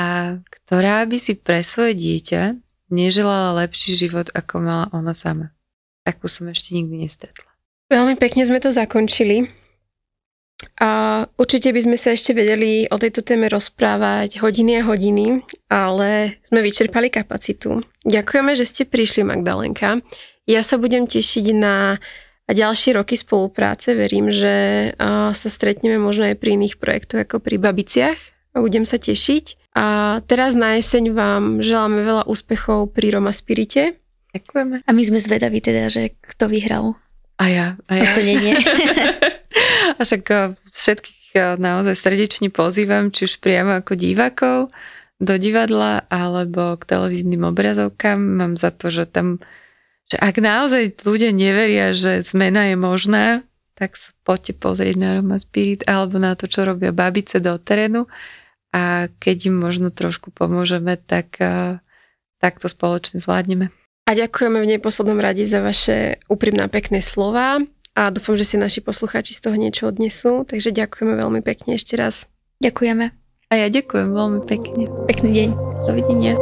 ktorá 0.48 1.04
by 1.04 1.16
si 1.20 1.36
pre 1.36 1.60
svoje 1.60 1.94
dieťa 1.94 2.56
neželala 2.88 3.68
lepší 3.68 3.94
život, 3.94 4.32
ako 4.32 4.64
mala 4.64 4.86
ona 4.90 5.12
sama. 5.12 5.52
Takú 6.02 6.26
som 6.26 6.48
ešte 6.48 6.72
nikdy 6.72 7.04
nestretla. 7.04 7.48
Veľmi 7.92 8.16
pekne 8.16 8.48
sme 8.48 8.60
to 8.60 8.72
zakončili. 8.72 9.48
A 10.82 11.22
určite 11.38 11.70
by 11.70 11.80
sme 11.86 11.96
sa 11.96 12.12
ešte 12.12 12.34
vedeli 12.34 12.90
o 12.90 12.98
tejto 12.98 13.22
téme 13.22 13.46
rozprávať 13.46 14.42
hodiny 14.42 14.82
a 14.82 14.86
hodiny, 14.88 15.46
ale 15.70 16.42
sme 16.42 16.60
vyčerpali 16.66 17.14
kapacitu. 17.14 17.86
Ďakujeme, 18.02 18.52
že 18.58 18.66
ste 18.66 18.82
prišli, 18.82 19.22
Magdalenka. 19.22 20.02
Ja 20.50 20.66
sa 20.66 20.74
budem 20.80 21.06
tešiť 21.06 21.54
na 21.54 22.02
ďalšie 22.52 22.96
roky 22.96 23.14
spolupráce. 23.14 23.92
Verím, 23.92 24.32
že 24.32 24.90
sa 25.32 25.48
stretneme 25.48 26.00
možno 26.00 26.28
aj 26.28 26.40
pri 26.40 26.56
iných 26.56 26.80
projektoch 26.80 27.24
ako 27.24 27.44
pri 27.44 27.60
Babiciach 27.60 28.20
a 28.54 28.64
budem 28.64 28.88
sa 28.88 28.96
tešiť. 28.96 29.76
A 29.78 30.18
teraz 30.26 30.58
na 30.58 30.74
jeseň 30.74 31.14
vám 31.14 31.62
želáme 31.62 32.02
veľa 32.02 32.26
úspechov 32.26 32.90
pri 32.96 33.14
Roma 33.14 33.30
Spirite. 33.30 34.00
Ďakujeme. 34.34 34.82
A 34.82 34.90
my 34.90 35.02
sme 35.06 35.22
zvedaví 35.22 35.62
teda, 35.62 35.86
že 35.88 36.18
kto 36.18 36.50
vyhral 36.50 36.98
a 37.38 37.44
ja. 37.46 37.66
A 37.86 37.92
ja. 37.94 38.10
Ocenenie. 38.10 38.58
a 39.98 40.00
však 40.02 40.24
eh, 40.28 40.58
všetkých 40.74 41.24
eh, 41.38 41.54
naozaj 41.56 41.94
srdečne 41.94 42.50
pozývam, 42.50 43.14
či 43.14 43.30
už 43.30 43.38
priamo 43.38 43.78
ako 43.78 43.94
divákov 43.94 44.74
do 45.18 45.34
divadla 45.34 46.06
alebo 46.10 46.78
k 46.78 46.82
televíznym 46.86 47.42
obrazovkám. 47.46 48.18
Mám 48.18 48.54
za 48.58 48.70
to, 48.74 48.90
že 48.90 49.06
tam, 49.06 49.42
že 50.08 50.16
ak 50.16 50.40
naozaj 50.40 51.04
ľudia 51.04 51.30
neveria, 51.36 51.92
že 51.92 52.24
zmena 52.24 52.72
je 52.72 52.76
možná, 52.80 53.26
tak 53.76 53.94
sa 53.94 54.10
poďte 54.26 54.58
pozrieť 54.58 54.96
na 54.98 55.08
Roma 55.20 55.38
Spirit 55.38 55.86
alebo 55.86 56.18
na 56.18 56.34
to, 56.34 56.50
čo 56.50 56.66
robia 56.66 56.90
babice 56.90 57.38
do 57.38 57.54
terénu 57.60 58.10
a 58.74 59.08
keď 59.20 59.52
im 59.52 59.56
možno 59.56 59.88
trošku 59.88 60.34
pomôžeme, 60.34 60.98
tak, 60.98 61.38
eh, 61.40 61.80
tak 62.42 62.60
to 62.60 62.68
spoločne 62.68 63.20
zvládneme. 63.20 63.72
A 64.08 64.10
ďakujeme 64.16 64.64
v 64.64 64.70
neposlednom 64.76 65.20
rade 65.20 65.44
za 65.44 65.60
vaše 65.60 66.16
úprimná 66.32 66.64
pekné 66.72 67.04
slova 67.04 67.60
a 67.92 68.02
dúfam, 68.08 68.40
že 68.40 68.48
si 68.48 68.56
naši 68.56 68.80
poslucháči 68.80 69.36
z 69.36 69.44
toho 69.44 69.56
niečo 69.60 69.84
odnesú. 69.84 70.48
Takže 70.48 70.72
ďakujeme 70.72 71.12
veľmi 71.20 71.40
pekne 71.44 71.76
ešte 71.76 72.00
raz. 72.00 72.24
Ďakujeme. 72.64 73.12
A 73.48 73.52
ja 73.56 73.68
ďakujem 73.68 74.08
veľmi 74.12 74.40
pekne. 74.48 74.88
Pekný 75.08 75.30
deň. 75.32 75.48
Dovidenia. 75.88 76.32